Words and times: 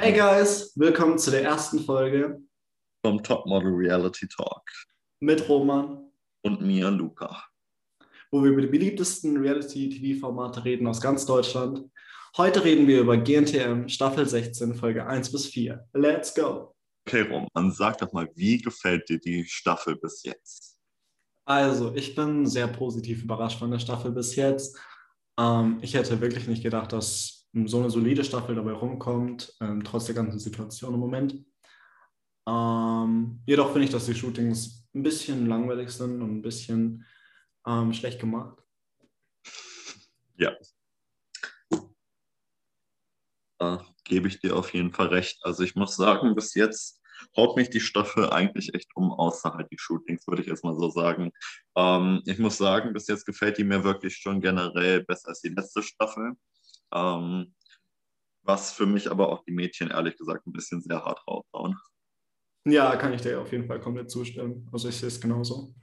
Hey 0.00 0.12
guys, 0.12 0.70
willkommen 0.76 1.18
zu 1.18 1.32
der 1.32 1.42
ersten 1.42 1.80
Folge 1.80 2.40
vom 3.04 3.20
Topmodel 3.20 3.74
Reality 3.74 4.28
Talk 4.28 4.62
mit 5.18 5.48
Roman 5.48 6.12
und 6.44 6.60
mir, 6.62 6.88
Luca. 6.92 7.44
wo 8.30 8.44
wir 8.44 8.52
über 8.52 8.60
die 8.60 8.68
beliebtesten 8.68 9.36
Reality-TV-Formate 9.36 10.64
reden 10.64 10.86
aus 10.86 11.00
ganz 11.00 11.26
Deutschland. 11.26 11.90
Heute 12.36 12.62
reden 12.62 12.86
wir 12.86 13.00
über 13.00 13.16
GNTM 13.16 13.88
Staffel 13.88 14.24
16, 14.28 14.76
Folge 14.76 15.04
1 15.04 15.32
bis 15.32 15.46
4. 15.46 15.84
Let's 15.94 16.32
go! 16.32 16.76
Okay, 17.04 17.22
Roman, 17.22 17.72
sag 17.72 17.98
doch 17.98 18.12
mal, 18.12 18.30
wie 18.36 18.58
gefällt 18.58 19.08
dir 19.08 19.18
die 19.18 19.46
Staffel 19.46 19.96
bis 19.96 20.22
jetzt? 20.22 20.78
Also, 21.44 21.92
ich 21.96 22.14
bin 22.14 22.46
sehr 22.46 22.68
positiv 22.68 23.24
überrascht 23.24 23.58
von 23.58 23.72
der 23.72 23.80
Staffel 23.80 24.12
bis 24.12 24.36
jetzt. 24.36 24.78
Ähm, 25.40 25.80
ich 25.82 25.94
hätte 25.94 26.20
wirklich 26.20 26.46
nicht 26.46 26.62
gedacht, 26.62 26.92
dass 26.92 27.37
so 27.66 27.78
eine 27.78 27.90
solide 27.90 28.24
Staffel 28.24 28.54
dabei 28.54 28.72
rumkommt, 28.72 29.56
ähm, 29.60 29.82
trotz 29.82 30.06
der 30.06 30.14
ganzen 30.14 30.38
Situation 30.38 30.94
im 30.94 31.00
Moment. 31.00 31.44
Ähm, 32.46 33.40
jedoch 33.46 33.72
finde 33.72 33.86
ich, 33.86 33.90
dass 33.90 34.06
die 34.06 34.14
Shootings 34.14 34.88
ein 34.94 35.02
bisschen 35.02 35.46
langweilig 35.46 35.90
sind 35.90 36.22
und 36.22 36.38
ein 36.38 36.42
bisschen 36.42 37.04
ähm, 37.66 37.92
schlecht 37.92 38.20
gemacht. 38.20 38.62
Ja. 40.36 40.56
Da 43.58 43.84
gebe 44.04 44.28
ich 44.28 44.40
dir 44.40 44.56
auf 44.56 44.72
jeden 44.72 44.92
Fall 44.92 45.08
recht. 45.08 45.38
Also 45.42 45.64
ich 45.64 45.74
muss 45.74 45.96
sagen, 45.96 46.34
bis 46.34 46.54
jetzt 46.54 47.02
haut 47.36 47.56
mich 47.56 47.70
die 47.70 47.80
Staffel 47.80 48.30
eigentlich 48.30 48.74
echt 48.74 48.94
um, 48.94 49.12
außer 49.12 49.52
halt 49.52 49.70
die 49.70 49.78
Shootings, 49.78 50.26
würde 50.26 50.42
ich 50.42 50.48
jetzt 50.48 50.64
mal 50.64 50.76
so 50.76 50.90
sagen. 50.90 51.32
Ähm, 51.76 52.22
ich 52.24 52.38
muss 52.38 52.56
sagen, 52.56 52.92
bis 52.92 53.08
jetzt 53.08 53.26
gefällt 53.26 53.58
die 53.58 53.64
mir 53.64 53.84
wirklich 53.84 54.16
schon 54.16 54.40
generell 54.40 55.04
besser 55.04 55.28
als 55.28 55.40
die 55.40 55.48
letzte 55.48 55.82
Staffel. 55.82 56.34
Ähm, 56.92 57.54
was 58.42 58.72
für 58.72 58.86
mich 58.86 59.10
aber 59.10 59.28
auch 59.30 59.44
die 59.44 59.52
Mädchen 59.52 59.90
ehrlich 59.90 60.16
gesagt 60.16 60.46
ein 60.46 60.52
bisschen 60.52 60.80
sehr 60.80 61.04
hart 61.04 61.20
raushauen. 61.26 61.76
Ja, 62.66 62.96
kann 62.96 63.12
ich 63.12 63.20
dir 63.20 63.40
auf 63.40 63.52
jeden 63.52 63.66
Fall 63.66 63.80
komplett 63.80 64.10
zustimmen. 64.10 64.68
Also 64.72 64.88
ich 64.88 64.96
sehe 64.96 65.08
es 65.08 65.20
genauso. 65.20 65.74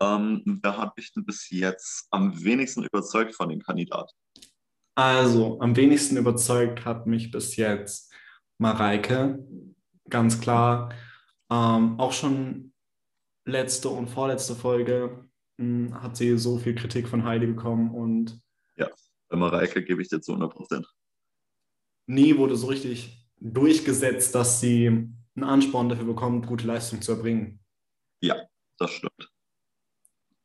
Ähm, 0.00 0.42
wer 0.62 0.78
hat 0.78 0.96
mich 0.96 1.12
denn 1.12 1.24
bis 1.24 1.48
jetzt 1.50 2.08
am 2.10 2.42
wenigsten 2.42 2.82
überzeugt 2.82 3.34
von 3.34 3.48
den 3.48 3.62
Kandidaten? 3.62 4.12
Also, 4.94 5.58
am 5.60 5.76
wenigsten 5.76 6.16
überzeugt 6.16 6.84
hat 6.84 7.06
mich 7.06 7.30
bis 7.30 7.56
jetzt 7.56 8.12
Mareike, 8.58 9.38
ganz 10.10 10.40
klar. 10.40 10.92
Ähm, 11.50 11.98
auch 11.98 12.12
schon 12.12 12.72
letzte 13.44 13.88
und 13.88 14.08
vorletzte 14.08 14.54
Folge 14.54 15.28
mh, 15.58 16.02
hat 16.02 16.16
sie 16.16 16.36
so 16.36 16.58
viel 16.58 16.74
Kritik 16.74 17.08
von 17.08 17.24
Heidi 17.24 17.46
bekommen 17.46 17.90
und 17.90 18.40
Mareike 19.36 19.82
gebe 19.82 20.02
ich 20.02 20.08
dir 20.08 20.20
zu 20.20 20.32
100 20.32 20.52
Prozent. 20.52 20.86
nie 22.06 22.36
wurde 22.36 22.56
so 22.56 22.66
richtig 22.66 23.26
durchgesetzt, 23.40 24.34
dass 24.34 24.60
sie 24.60 24.86
einen 24.86 25.44
Ansporn 25.44 25.88
dafür 25.88 26.04
bekommt, 26.04 26.46
gute 26.46 26.66
Leistung 26.66 27.00
zu 27.02 27.12
erbringen. 27.12 27.60
Das 28.78 28.90
stimmt. 28.90 29.30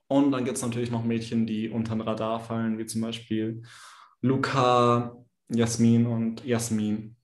Und 0.08 0.31
dann 0.31 0.45
gibt 0.45 0.58
es 0.58 0.63
natürlich 0.63 0.91
noch 0.91 1.03
Mädchen, 1.03 1.47
die 1.47 1.69
unter 1.69 1.95
den 1.95 2.02
Radar 2.02 2.39
fallen, 2.39 2.77
wie 2.77 2.85
zum 2.85 3.02
Beispiel 3.02 3.63
Luca, 4.21 5.17
Jasmin 5.49 6.05
und 6.05 6.45
Jasmin. 6.45 7.17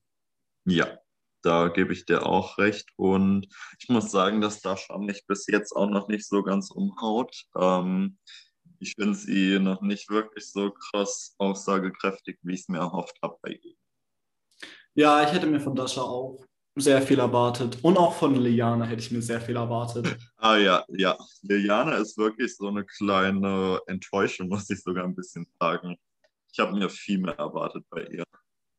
Ja, 0.65 0.97
da 1.43 1.69
gebe 1.69 1.93
ich 1.93 2.05
dir 2.05 2.25
auch 2.25 2.57
recht. 2.57 2.89
Und 2.95 3.47
ich 3.79 3.89
muss 3.89 4.11
sagen, 4.11 4.41
dass 4.41 4.61
Dasha 4.61 4.97
mich 4.97 5.25
bis 5.27 5.47
jetzt 5.47 5.71
auch 5.73 5.89
noch 5.89 6.07
nicht 6.07 6.27
so 6.27 6.41
ganz 6.41 6.71
umhaut. 6.71 7.45
Ähm, 7.55 8.17
ich 8.83 8.95
finde 8.95 9.15
sie 9.15 9.59
noch 9.59 9.81
nicht 9.81 10.09
wirklich 10.09 10.51
so 10.51 10.71
krass 10.71 11.33
aussagekräftig, 11.37 12.37
wie 12.41 12.53
ich 12.53 12.61
es 12.61 12.67
mir 12.67 12.79
erhofft 12.79 13.17
habe 13.23 13.37
bei 13.41 13.51
ihr. 13.51 13.75
Ja, 14.93 15.23
ich 15.23 15.33
hätte 15.33 15.47
mir 15.47 15.59
von 15.59 15.75
Dasha 15.75 16.01
auch 16.01 16.45
sehr 16.75 17.01
viel 17.01 17.19
erwartet. 17.19 17.77
Und 17.81 17.97
auch 17.97 18.13
von 18.13 18.35
Liana 18.35 18.85
hätte 18.85 19.01
ich 19.01 19.11
mir 19.11 19.21
sehr 19.21 19.41
viel 19.41 19.55
erwartet. 19.55 20.05
Ah 20.37 20.57
ja, 20.57 20.83
ja. 20.89 21.17
Liliana 21.41 21.95
ist 21.95 22.17
wirklich 22.17 22.57
so 22.57 22.67
eine 22.67 22.83
kleine 22.83 23.79
Enttäuschung, 23.87 24.49
muss 24.49 24.69
ich 24.69 24.81
sogar 24.81 25.05
ein 25.05 25.15
bisschen 25.15 25.47
sagen. 25.57 25.95
Ich 26.51 26.59
habe 26.59 26.77
mir 26.77 26.89
viel 26.89 27.19
mehr 27.19 27.37
erwartet 27.37 27.85
bei 27.89 28.03
ihr. 28.07 28.25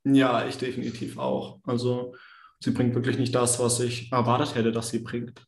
Ja, 0.05 0.47
ich 0.47 0.59
definitiv 0.59 1.17
auch. 1.17 1.61
Also 1.65 2.15
sie 2.61 2.73
bringt 2.73 2.95
wirklich 2.95 3.17
nicht 3.17 3.34
das, 3.34 3.59
was 3.59 3.81
ich 3.81 4.12
erwartet 4.12 4.55
hätte, 4.55 4.73
dass 4.73 4.91
sie 4.91 4.99
bringt. 4.99 5.43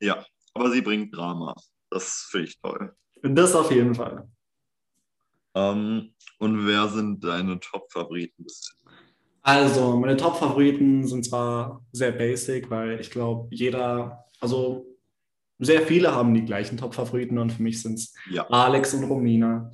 Ja, 0.00 0.24
aber 0.54 0.70
sie 0.70 0.80
bringt 0.80 1.14
Drama. 1.14 1.54
Das 1.90 2.26
finde 2.30 2.48
ich 2.48 2.58
toll. 2.58 2.96
Das 3.26 3.54
auf 3.54 3.70
jeden 3.70 3.94
Fall. 3.94 4.28
Ähm, 5.54 6.12
und 6.38 6.66
wer 6.66 6.88
sind 6.88 7.24
deine 7.24 7.58
Top-Favoriten? 7.58 8.44
Also, 9.42 9.96
meine 9.96 10.16
Top-Favoriten 10.16 11.06
sind 11.06 11.24
zwar 11.24 11.84
sehr 11.92 12.12
basic, 12.12 12.70
weil 12.70 13.00
ich 13.00 13.10
glaube, 13.10 13.48
jeder, 13.54 14.24
also 14.40 14.86
sehr 15.58 15.82
viele 15.82 16.14
haben 16.14 16.34
die 16.34 16.44
gleichen 16.44 16.76
Top-Favoriten 16.76 17.38
und 17.38 17.50
für 17.52 17.62
mich 17.62 17.80
sind 17.80 17.94
es 17.94 18.14
Ja, 18.30 18.46
Alex 18.50 18.92
und 18.94 19.04
Romina. 19.04 19.70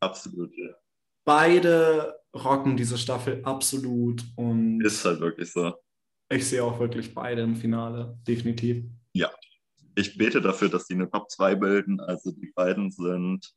absolut. 0.00 0.52
Ja. 0.56 0.74
Beide 1.24 2.14
rocken 2.34 2.76
diese 2.76 2.98
Staffel 2.98 3.42
absolut 3.44 4.22
und 4.36 4.80
Ist 4.82 5.04
halt 5.04 5.20
wirklich 5.20 5.52
so. 5.52 5.74
ich 6.30 6.46
sehe 6.48 6.62
auch 6.62 6.78
wirklich 6.78 7.12
beide 7.14 7.42
im 7.42 7.56
Finale, 7.56 8.16
definitiv. 8.26 8.84
Ich 9.94 10.16
bete 10.16 10.40
dafür, 10.40 10.68
dass 10.68 10.86
die 10.86 10.94
eine 10.94 11.10
Top 11.10 11.30
2 11.30 11.54
bilden. 11.56 12.00
Also 12.00 12.30
die 12.32 12.52
beiden 12.54 12.90
sind 12.90 13.52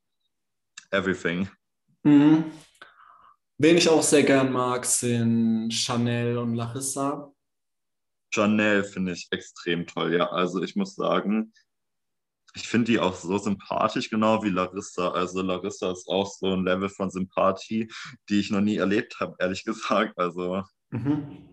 everything. 0.92 1.48
Mhm. 2.04 2.46
Wen 3.58 3.78
ich 3.78 3.88
auch 3.88 4.04
sehr 4.04 4.24
gern 4.24 4.52
mag, 4.52 4.86
sind 4.86 5.72
Chanel 5.72 6.38
und 6.38 6.56
Larissa. 6.56 7.32
Janelle 8.34 8.84
finde 8.84 9.12
ich 9.14 9.28
extrem 9.32 9.86
toll, 9.86 10.16
ja. 10.16 10.30
Also 10.32 10.64
ich 10.64 10.76
muss 10.76 10.96
sagen, 10.96 11.54
ich 12.56 12.68
finde 12.68 12.92
die 12.92 13.00
auch 13.00 13.16
so 13.16 13.38
sympathisch, 13.38 14.10
genau 14.10 14.44
wie 14.44 14.50
Larissa. 14.50 15.12
Also 15.12 15.42
Larissa 15.42 15.92
ist 15.92 16.08
auch 16.08 16.28
so 16.32 16.54
ein 16.54 16.66
Level 16.66 16.90
von 16.90 17.10
Sympathie, 17.12 17.92
die 18.30 18.40
ich 18.40 18.50
noch 18.52 18.62
nie 18.62 18.78
erlebt 18.78 19.20
habe, 19.20 19.36
ehrlich 19.40 19.64
gesagt. 19.66 20.18
Also 20.18 20.64
Mhm. 20.90 21.48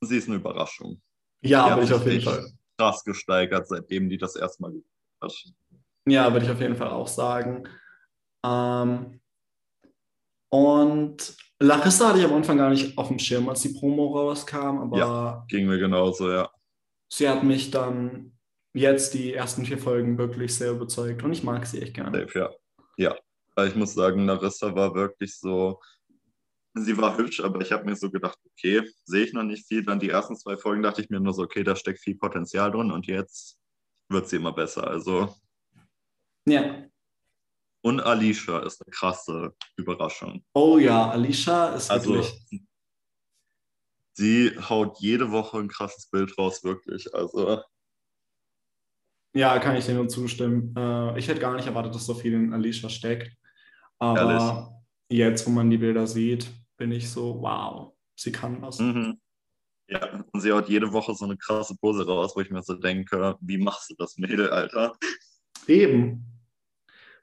sie 0.00 0.16
ist 0.18 0.28
eine 0.28 0.36
Überraschung. 0.36 1.00
Ja, 1.40 1.70
würde 1.70 1.84
ich 1.84 1.92
auf 1.92 2.06
jeden 2.06 2.22
Fall. 2.22 2.52
Krass 2.76 3.04
gesteigert, 3.04 3.66
seitdem 3.68 4.08
die 4.08 4.18
das 4.18 4.36
erstmal 4.36 4.72
gemacht 4.72 4.86
hat. 5.20 5.32
Ja, 6.06 6.32
würde 6.32 6.46
ich 6.46 6.52
auf 6.52 6.60
jeden 6.60 6.76
Fall 6.76 6.90
auch 6.90 7.08
sagen. 7.08 7.68
Ähm, 8.44 9.20
und 10.50 11.36
Larissa 11.60 12.08
hatte 12.08 12.18
ich 12.18 12.24
am 12.24 12.34
Anfang 12.34 12.58
gar 12.58 12.70
nicht 12.70 12.96
auf 12.98 13.08
dem 13.08 13.18
Schirm, 13.18 13.48
als 13.48 13.62
die 13.62 13.70
Promo 13.70 14.16
rauskam, 14.16 14.78
aber 14.78 14.98
Ging 15.48 15.66
mir 15.66 15.78
genauso, 15.78 16.30
ja. 16.30 16.50
sie 17.08 17.28
hat 17.28 17.42
mich 17.42 17.70
dann 17.70 18.32
jetzt 18.74 19.14
die 19.14 19.32
ersten 19.32 19.64
vier 19.64 19.78
Folgen 19.78 20.18
wirklich 20.18 20.54
sehr 20.54 20.72
überzeugt 20.72 21.22
und 21.22 21.32
ich 21.32 21.42
mag 21.42 21.64
sie 21.66 21.80
echt 21.80 21.94
gerne. 21.94 22.26
Safe, 22.26 22.38
ja. 22.38 22.50
Ja. 22.96 23.16
Ich 23.64 23.76
muss 23.76 23.94
sagen, 23.94 24.26
Larissa 24.26 24.74
war 24.74 24.94
wirklich 24.94 25.38
so, 25.38 25.80
sie 26.74 26.96
war 26.98 27.16
hübsch, 27.16 27.40
aber 27.40 27.60
ich 27.60 27.70
habe 27.72 27.84
mir 27.84 27.96
so 27.96 28.10
gedacht, 28.10 28.38
okay, 28.46 28.82
sehe 29.04 29.24
ich 29.24 29.32
noch 29.32 29.44
nicht 29.44 29.66
viel. 29.66 29.84
Dann 29.84 30.00
die 30.00 30.10
ersten 30.10 30.36
zwei 30.36 30.56
Folgen 30.56 30.82
dachte 30.82 31.00
ich 31.00 31.08
mir 31.10 31.20
nur 31.20 31.32
so, 31.32 31.42
okay, 31.42 31.62
da 31.62 31.76
steckt 31.76 32.00
viel 32.00 32.16
Potenzial 32.16 32.70
drin 32.70 32.90
und 32.90 33.06
jetzt 33.06 33.58
wird 34.08 34.28
sie 34.28 34.36
immer 34.36 34.52
besser. 34.52 34.86
Also, 34.86 35.34
Ja. 36.46 36.84
und 37.82 38.00
Alicia 38.00 38.58
ist 38.60 38.82
eine 38.84 38.90
krasse 38.92 39.54
Überraschung. 39.76 40.44
Oh 40.54 40.78
ja, 40.78 41.10
Alicia 41.10 41.74
ist 41.74 41.90
Also, 41.90 42.14
wirklich. 42.14 42.62
sie 44.14 44.50
haut 44.68 44.98
jede 45.00 45.30
Woche 45.30 45.58
ein 45.58 45.68
krasses 45.68 46.06
Bild 46.08 46.36
raus, 46.38 46.64
wirklich. 46.64 47.14
Also, 47.14 47.62
Ja, 49.36 49.58
kann 49.58 49.74
ich 49.76 49.84
dir 49.86 49.94
nur 49.94 50.08
zustimmen. 50.08 50.74
Äh, 50.76 51.18
ich 51.18 51.26
hätte 51.28 51.40
gar 51.40 51.54
nicht 51.56 51.66
erwartet, 51.66 51.94
dass 51.94 52.06
so 52.06 52.14
viel 52.14 52.34
in 52.34 52.52
Alicia 52.52 52.88
steckt. 52.88 53.32
Aber 53.98 54.20
Ehrlich? 54.20 55.18
jetzt, 55.18 55.46
wo 55.46 55.50
man 55.50 55.70
die 55.70 55.78
Bilder 55.78 56.06
sieht, 56.06 56.48
bin 56.76 56.92
ich 56.92 57.10
so, 57.10 57.40
wow, 57.40 57.92
sie 58.16 58.32
kann 58.32 58.60
was. 58.62 58.78
mhm. 58.78 59.20
ja, 59.88 60.24
und 60.32 60.40
sie 60.40 60.52
haut 60.52 60.68
jede 60.68 60.92
Woche 60.92 61.14
so 61.14 61.24
eine 61.24 61.36
krasse 61.36 61.76
Pose 61.80 62.06
raus, 62.06 62.32
wo 62.34 62.40
ich 62.40 62.50
mir 62.50 62.62
so 62.62 62.74
denke, 62.74 63.36
wie 63.40 63.58
machst 63.58 63.90
du 63.90 63.94
das, 63.96 64.16
Mädel, 64.16 64.50
Alter? 64.50 64.96
Eben. 65.66 66.26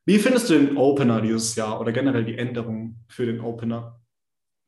Wie 0.06 0.18
findest 0.18 0.50
du 0.50 0.57
den 0.57 0.77
Opener 0.77 1.21
dieses 1.21 1.56
Jahr 1.56 1.80
oder 1.80 1.92
generell 1.92 2.25
die 2.25 2.38
Änderungen 2.38 3.03
für 3.07 3.25
den 3.25 3.39
Opener? 3.39 4.01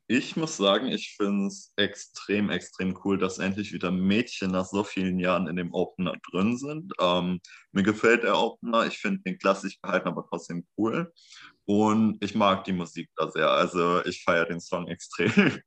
Ich 0.06 0.36
muss 0.36 0.58
sagen, 0.58 0.88
ich 0.88 1.16
finde 1.16 1.46
es 1.46 1.72
extrem, 1.76 2.50
extrem 2.50 2.96
cool, 3.04 3.16
dass 3.16 3.38
endlich 3.38 3.72
wieder 3.72 3.90
Mädchen 3.90 4.50
nach 4.50 4.66
so 4.66 4.84
vielen 4.84 5.18
Jahren 5.18 5.46
in 5.46 5.56
dem 5.56 5.72
Opener 5.72 6.12
drin 6.30 6.58
sind. 6.58 6.92
Ähm, 7.00 7.40
mir 7.72 7.82
gefällt 7.82 8.22
der 8.22 8.38
Opener, 8.38 8.86
ich 8.86 8.98
finde 8.98 9.22
den 9.22 9.38
klassisch 9.38 9.80
gehalten, 9.80 10.08
aber 10.08 10.26
trotzdem 10.28 10.66
cool. 10.76 11.10
Und 11.66 12.22
ich 12.22 12.34
mag 12.34 12.64
die 12.64 12.72
Musik 12.72 13.08
da 13.16 13.30
sehr. 13.30 13.48
Also 13.50 14.04
ich 14.04 14.22
feiere 14.22 14.46
den 14.46 14.60
Song 14.60 14.88
extrem. 14.88 15.30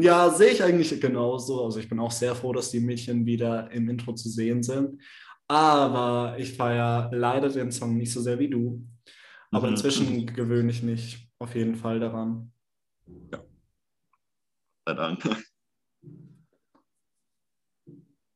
Ja, 0.00 0.30
sehe 0.30 0.52
ich 0.52 0.62
eigentlich 0.62 1.00
genauso. 1.00 1.64
Also 1.64 1.80
ich 1.80 1.88
bin 1.88 1.98
auch 1.98 2.12
sehr 2.12 2.36
froh, 2.36 2.52
dass 2.52 2.70
die 2.70 2.78
Mädchen 2.78 3.26
wieder 3.26 3.68
im 3.72 3.88
Intro 3.88 4.12
zu 4.14 4.28
sehen 4.28 4.62
sind. 4.62 5.02
Aber 5.48 6.36
ich 6.38 6.52
feiere 6.56 7.10
leider 7.12 7.48
den 7.48 7.72
Song 7.72 7.96
nicht 7.96 8.12
so 8.12 8.20
sehr 8.20 8.38
wie 8.38 8.48
du. 8.48 8.86
Aber 9.50 9.66
Mhm. 9.66 9.72
inzwischen 9.72 10.26
gewöhne 10.26 10.70
ich 10.70 10.84
mich 10.84 11.28
auf 11.40 11.52
jeden 11.56 11.74
Fall 11.74 11.98
daran. 11.98 12.52
Ja. 13.32 13.42
Sei 14.86 14.94
Dank. 14.94 15.24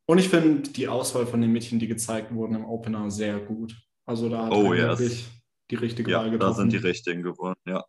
Und 0.07 0.19
ich 0.19 0.29
finde 0.29 0.69
die 0.71 0.89
Auswahl 0.89 1.27
von 1.27 1.41
den 1.41 1.53
Mädchen, 1.53 1.79
die 1.79 1.87
gezeigt 1.87 2.35
wurden 2.35 2.57
im 2.57 2.65
Opener, 2.65 3.09
sehr 3.09 3.39
gut. 3.39 3.77
Also 4.05 4.29
da 4.29 4.47
hat 4.47 4.53
Oh, 4.53 4.75
yes. 4.75 4.99
wirklich 4.99 5.29
die 5.73 5.77
richtige 5.77 6.11
Ja, 6.11 6.19
Wahl 6.19 6.27
da 6.27 6.33
getroffen. 6.33 6.57
sind 6.57 6.73
die 6.73 6.77
richtigen 6.77 7.23
geworden, 7.23 7.59
ja. 7.67 7.83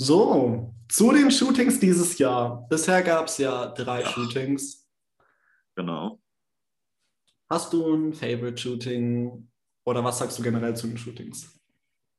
So, 0.00 0.74
zu 0.88 1.12
den 1.12 1.30
Shootings 1.30 1.80
dieses 1.80 2.18
Jahr. 2.18 2.66
Bisher 2.68 3.02
gab 3.02 3.26
es 3.26 3.38
ja 3.38 3.66
drei 3.66 4.02
Ja. 4.02 4.08
Shootings. 4.08 4.86
Genau. 5.76 6.20
Hast 7.48 7.72
du 7.72 7.94
ein 7.94 8.12
Favorite 8.14 8.58
Shooting 8.58 9.48
oder 9.84 10.04
was 10.04 10.18
sagst 10.18 10.38
du 10.38 10.42
generell 10.42 10.76
zu 10.76 10.86
den 10.88 10.98
Shootings? 10.98 11.58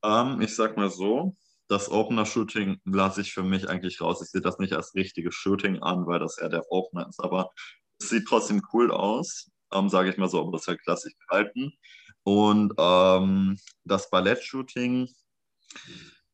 Ähm, 0.03 0.41
ich 0.41 0.55
sag 0.55 0.75
mal 0.77 0.89
so, 0.89 1.35
das 1.67 1.89
Opener-Shooting 1.91 2.79
lasse 2.85 3.21
ich 3.21 3.33
für 3.33 3.43
mich 3.43 3.69
eigentlich 3.69 4.01
raus. 4.01 4.21
Ich 4.23 4.29
sehe 4.29 4.41
das 4.41 4.57
nicht 4.59 4.73
als 4.73 4.95
richtiges 4.95 5.35
Shooting 5.35 5.79
an, 5.83 6.07
weil 6.07 6.19
das 6.19 6.37
eher 6.37 6.49
der 6.49 6.63
Opener 6.71 7.07
ist, 7.09 7.19
aber 7.19 7.51
es 7.99 8.09
sieht 8.09 8.25
trotzdem 8.27 8.61
cool 8.73 8.91
aus, 8.91 9.51
ähm, 9.73 9.89
sage 9.89 10.09
ich 10.09 10.17
mal 10.17 10.29
so, 10.29 10.39
aber 10.39 10.51
das 10.53 10.61
ist 10.61 10.67
halt 10.69 10.81
klassisch 10.83 11.13
gehalten. 11.27 11.73
Und 12.29 12.75
ähm, 12.77 13.57
das 13.85 14.11
Ballett-Shooting 14.11 15.11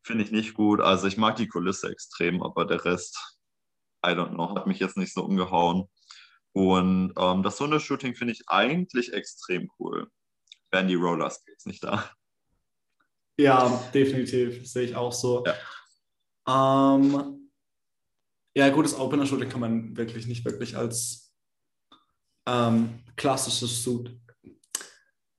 finde 0.03 0.25
ich 0.25 0.31
nicht 0.31 0.53
gut. 0.53 0.81
Also 0.81 1.07
ich 1.07 1.15
mag 1.15 1.37
die 1.37 1.47
Kulisse 1.47 1.89
extrem, 1.89 2.43
aber 2.43 2.65
der 2.65 2.83
Rest, 2.83 3.17
I 4.05 4.09
don't 4.09 4.33
know, 4.33 4.53
hat 4.53 4.67
mich 4.67 4.79
jetzt 4.79 4.97
nicht 4.97 5.13
so 5.13 5.23
umgehauen. 5.23 5.85
Und 6.51 7.13
ähm, 7.17 7.43
das 7.43 7.61
Hundeshooting 7.61 8.13
finde 8.13 8.33
ich 8.33 8.43
eigentlich 8.47 9.13
extrem 9.13 9.71
cool. 9.79 10.11
Wären 10.69 10.89
die 10.89 10.95
Rollerskates 10.95 11.65
nicht 11.65 11.81
da. 11.85 12.11
Ja, 13.39 13.69
definitiv, 13.93 14.69
sehe 14.69 14.83
ich 14.83 14.95
auch 14.97 15.13
so. 15.13 15.45
Ähm, 16.45 17.51
ja, 18.53 18.69
gutes 18.69 18.99
Opener-Shooting 18.99 19.47
kann 19.47 19.61
man 19.61 19.95
wirklich 19.95 20.27
nicht 20.27 20.43
wirklich 20.43 20.75
als 20.75 21.33
ähm, 22.45 22.99
klassisches 23.15 23.81
Suit, 23.81 24.11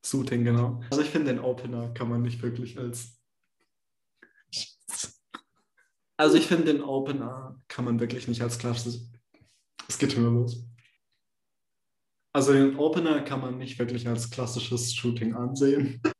Shooting, 0.06 0.44
genau. 0.44 0.80
Also 0.90 1.02
ich 1.02 1.10
finde, 1.10 1.32
den 1.32 1.42
Opener 1.42 1.92
kann 1.94 2.08
man 2.08 2.22
nicht 2.22 2.42
wirklich 2.42 2.78
als 2.78 3.20
also 6.16 6.36
ich 6.36 6.46
finde, 6.46 6.72
den 6.72 6.82
Opener 6.82 7.60
kann 7.68 7.84
man 7.84 8.00
wirklich 8.00 8.28
nicht 8.28 8.42
als 8.42 8.58
klassisches 8.58 9.10
es 9.88 9.98
geht 9.98 10.16
wieder 10.16 10.30
los. 10.30 10.64
Also 12.32 12.52
den 12.52 12.76
Opener 12.76 13.22
kann 13.22 13.40
man 13.40 13.56
nicht 13.58 13.78
wirklich 13.78 14.08
als 14.08 14.30
klassisches 14.30 14.94
Shooting 14.94 15.34
ansehen. 15.34 16.00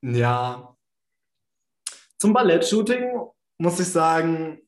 Ja, 0.00 0.78
zum 2.20 2.32
Ballett-Shooting 2.32 3.20
muss 3.58 3.78
ich 3.78 3.88
sagen, 3.88 4.60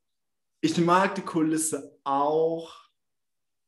ich 0.61 0.79
mag 0.79 1.17
die 1.17 1.23
Kulisse 1.23 1.99
auch. 2.05 2.73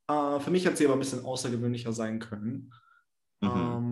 Äh, 0.09 0.39
für 0.39 0.51
mich 0.51 0.67
hat 0.67 0.77
sie 0.77 0.85
aber 0.85 0.95
ein 0.95 1.01
bisschen 1.01 1.25
außergewöhnlicher 1.25 1.93
sein 1.93 2.21
können. 2.21 2.73
Mhm. 3.41 3.51
Ähm, 3.51 3.92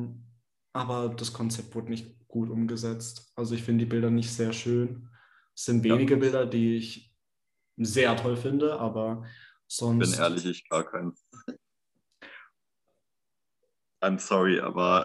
aber 0.72 1.08
das 1.10 1.32
Konzept 1.32 1.74
wurde 1.74 1.90
nicht 1.90 2.26
gut 2.28 2.50
umgesetzt. 2.50 3.32
Also 3.34 3.54
ich 3.54 3.62
finde 3.62 3.84
die 3.84 3.90
Bilder 3.90 4.10
nicht 4.10 4.32
sehr 4.32 4.52
schön. 4.52 5.08
Es 5.54 5.64
sind 5.64 5.84
Ja. 5.84 5.94
wenige 5.94 6.16
Bilder, 6.16 6.46
die 6.46 6.76
ich 6.76 7.12
sehr 7.76 8.16
toll 8.16 8.36
finde, 8.36 8.78
aber 8.78 9.24
sonst. 9.66 10.10
Bin 10.12 10.20
ehrlich, 10.20 10.44
ich 10.46 10.68
gar 10.68 10.84
keinen. 10.84 11.14
I'm 14.00 14.18
sorry, 14.18 14.60
aber 14.60 15.04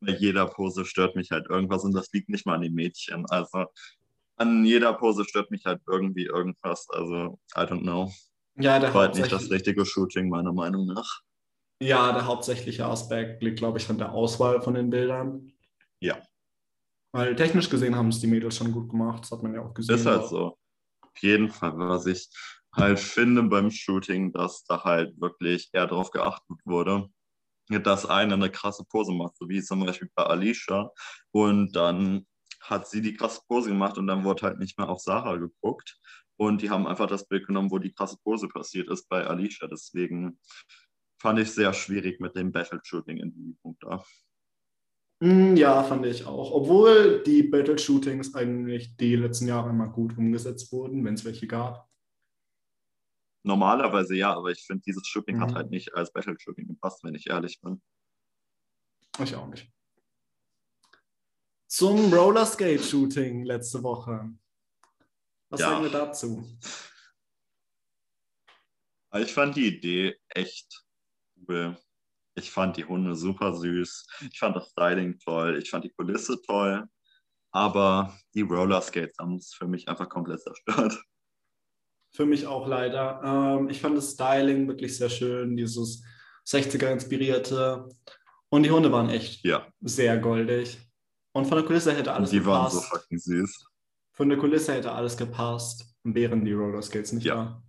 bei 0.00 0.12
jeder 0.12 0.46
Pose 0.46 0.84
stört 0.84 1.16
mich 1.16 1.30
halt 1.30 1.46
irgendwas 1.48 1.84
und 1.84 1.92
das 1.94 2.12
liegt 2.12 2.28
nicht 2.28 2.44
mal 2.44 2.56
an 2.56 2.62
den 2.62 2.74
Mädchen. 2.74 3.24
Also 3.26 3.66
an 4.36 4.64
jeder 4.64 4.92
Pose 4.94 5.24
stört 5.24 5.50
mich 5.50 5.64
halt 5.64 5.80
irgendwie 5.88 6.24
irgendwas. 6.24 6.86
Also, 6.90 7.38
I 7.56 7.60
don't 7.60 7.82
know. 7.82 8.12
Ja, 8.56 8.78
der 8.78 8.92
War 8.92 9.02
halt 9.02 9.16
nicht 9.16 9.32
das 9.32 9.50
richtige 9.50 9.86
Shooting, 9.86 10.28
meiner 10.28 10.52
Meinung 10.52 10.86
nach. 10.86 11.20
Ja, 11.80 12.12
der 12.12 12.26
hauptsächliche 12.26 12.86
Aspekt 12.86 13.42
liegt, 13.42 13.58
glaube 13.58 13.78
ich, 13.78 13.88
an 13.90 13.98
der 13.98 14.12
Auswahl 14.12 14.62
von 14.62 14.74
den 14.74 14.90
Bildern. 14.90 15.52
Ja. 16.00 16.22
Weil 17.12 17.36
technisch 17.36 17.68
gesehen 17.68 17.96
haben 17.96 18.08
es 18.08 18.20
die 18.20 18.26
Mädels 18.26 18.56
schon 18.56 18.72
gut 18.72 18.88
gemacht, 18.90 19.22
das 19.22 19.30
hat 19.30 19.42
man 19.42 19.54
ja 19.54 19.62
auch 19.62 19.74
gesehen. 19.74 19.94
Ist 19.94 20.06
halt 20.06 20.26
so. 20.26 20.58
Auf 21.00 21.22
jeden 21.22 21.50
Fall, 21.50 21.72
was 21.76 22.06
ich 22.06 22.28
halt 22.74 22.98
finde 22.98 23.42
beim 23.44 23.70
Shooting, 23.70 24.32
dass 24.32 24.64
da 24.64 24.82
halt 24.82 25.20
wirklich 25.20 25.68
eher 25.72 25.86
darauf 25.86 26.10
geachtet 26.10 26.58
wurde, 26.64 27.08
dass 27.68 28.06
einer 28.06 28.34
eine 28.34 28.50
krasse 28.50 28.84
Pose 28.84 29.12
macht, 29.12 29.36
so 29.36 29.48
wie 29.48 29.62
zum 29.62 29.84
Beispiel 29.84 30.10
bei 30.14 30.24
Alicia. 30.24 30.90
Und 31.30 31.72
dann 31.76 32.26
hat 32.60 32.88
sie 32.88 33.00
die 33.00 33.14
krasse 33.14 33.42
Pose 33.46 33.68
gemacht 33.68 33.98
und 33.98 34.06
dann 34.06 34.24
wurde 34.24 34.42
halt 34.42 34.58
nicht 34.58 34.76
mehr 34.78 34.88
auf 34.88 35.00
Sarah 35.00 35.36
geguckt. 35.36 35.98
Und 36.36 36.62
die 36.62 36.70
haben 36.70 36.86
einfach 36.86 37.06
das 37.06 37.28
Bild 37.28 37.46
genommen, 37.46 37.70
wo 37.70 37.78
die 37.78 37.92
krasse 37.92 38.16
Pose 38.24 38.48
passiert 38.48 38.88
ist 38.88 39.08
bei 39.08 39.24
Alicia. 39.24 39.68
Deswegen 39.68 40.40
fand 41.18 41.38
ich 41.38 41.52
sehr 41.52 41.72
schwierig 41.72 42.20
mit 42.20 42.36
dem 42.36 42.52
Battle-Shooting 42.52 43.16
in 43.18 43.32
diesem 43.32 43.56
Punkt 43.56 43.82
da. 43.82 44.04
Mm, 45.20 45.56
Ja, 45.56 45.82
fand 45.84 46.04
ich 46.06 46.24
auch. 46.26 46.50
Obwohl 46.52 47.22
die 47.22 47.42
Battle-Shootings 47.44 48.34
eigentlich 48.34 48.96
die 48.96 49.16
letzten 49.16 49.48
Jahre 49.48 49.70
immer 49.70 49.88
gut 49.88 50.16
umgesetzt 50.18 50.70
wurden, 50.72 51.04
wenn 51.04 51.14
es 51.14 51.24
welche 51.24 51.46
gab. 51.46 51.88
Normalerweise 53.42 54.16
ja, 54.16 54.34
aber 54.34 54.50
ich 54.50 54.64
finde, 54.66 54.82
dieses 54.86 55.06
Shooting 55.06 55.40
hat 55.40 55.50
Mhm. 55.50 55.54
halt 55.54 55.70
nicht 55.70 55.94
als 55.94 56.12
Battle-Shooting 56.12 56.66
gepasst, 56.66 57.04
wenn 57.04 57.14
ich 57.14 57.28
ehrlich 57.28 57.60
bin. 57.60 57.80
Ich 59.22 59.34
auch 59.36 59.46
nicht. 59.46 59.70
Zum 61.66 62.12
Rollerskate-Shooting 62.12 63.44
letzte 63.44 63.82
Woche. 63.82 64.30
Was 65.50 65.60
Ja. 65.60 65.70
sagen 65.70 65.82
wir 65.84 65.90
dazu? 65.90 66.44
Ich 69.16 69.32
fand 69.32 69.54
die 69.56 69.66
Idee 69.76 70.16
echt 70.28 70.83
cool. 71.48 71.76
Ich 72.36 72.50
fand 72.50 72.76
die 72.76 72.84
Hunde 72.84 73.14
super 73.14 73.54
süß. 73.54 74.06
Ich 74.32 74.38
fand 74.38 74.56
das 74.56 74.70
Styling 74.70 75.18
toll. 75.18 75.56
Ich 75.58 75.70
fand 75.70 75.84
die 75.84 75.90
Kulisse 75.92 76.40
toll. 76.42 76.84
Aber 77.52 78.12
die 78.34 78.40
Rollerskates 78.42 79.16
haben 79.20 79.36
es 79.36 79.54
für 79.54 79.68
mich 79.68 79.88
einfach 79.88 80.08
komplett 80.08 80.40
zerstört. 80.42 81.00
Für 82.12 82.26
mich 82.26 82.46
auch 82.46 82.66
leider. 82.66 83.20
Ähm, 83.24 83.68
ich 83.70 83.80
fand 83.80 83.96
das 83.96 84.12
Styling 84.12 84.66
wirklich 84.68 84.96
sehr 84.96 85.10
schön, 85.10 85.56
dieses 85.56 86.02
60er-inspirierte. 86.46 87.88
Und 88.50 88.62
die 88.64 88.70
Hunde 88.70 88.90
waren 88.92 89.10
echt 89.10 89.44
Ja, 89.44 89.66
sehr 89.80 90.18
goldig. 90.18 90.78
Und 91.32 91.46
von 91.46 91.56
der 91.58 91.66
Kulisse 91.66 91.92
hätte 91.94 92.12
alles 92.12 92.30
die 92.30 92.44
waren 92.44 92.70
so 92.70 92.80
gepasst. 92.80 92.92
fucking 93.02 93.18
süß. 93.18 93.64
Von 94.12 94.28
der 94.28 94.38
Kulisse 94.38 94.74
hätte 94.74 94.92
alles 94.92 95.16
gepasst, 95.16 95.86
wären 96.04 96.44
die 96.44 96.52
Rollerskates 96.52 97.12
nicht 97.12 97.24
Ja. 97.24 97.34
da. 97.34 97.62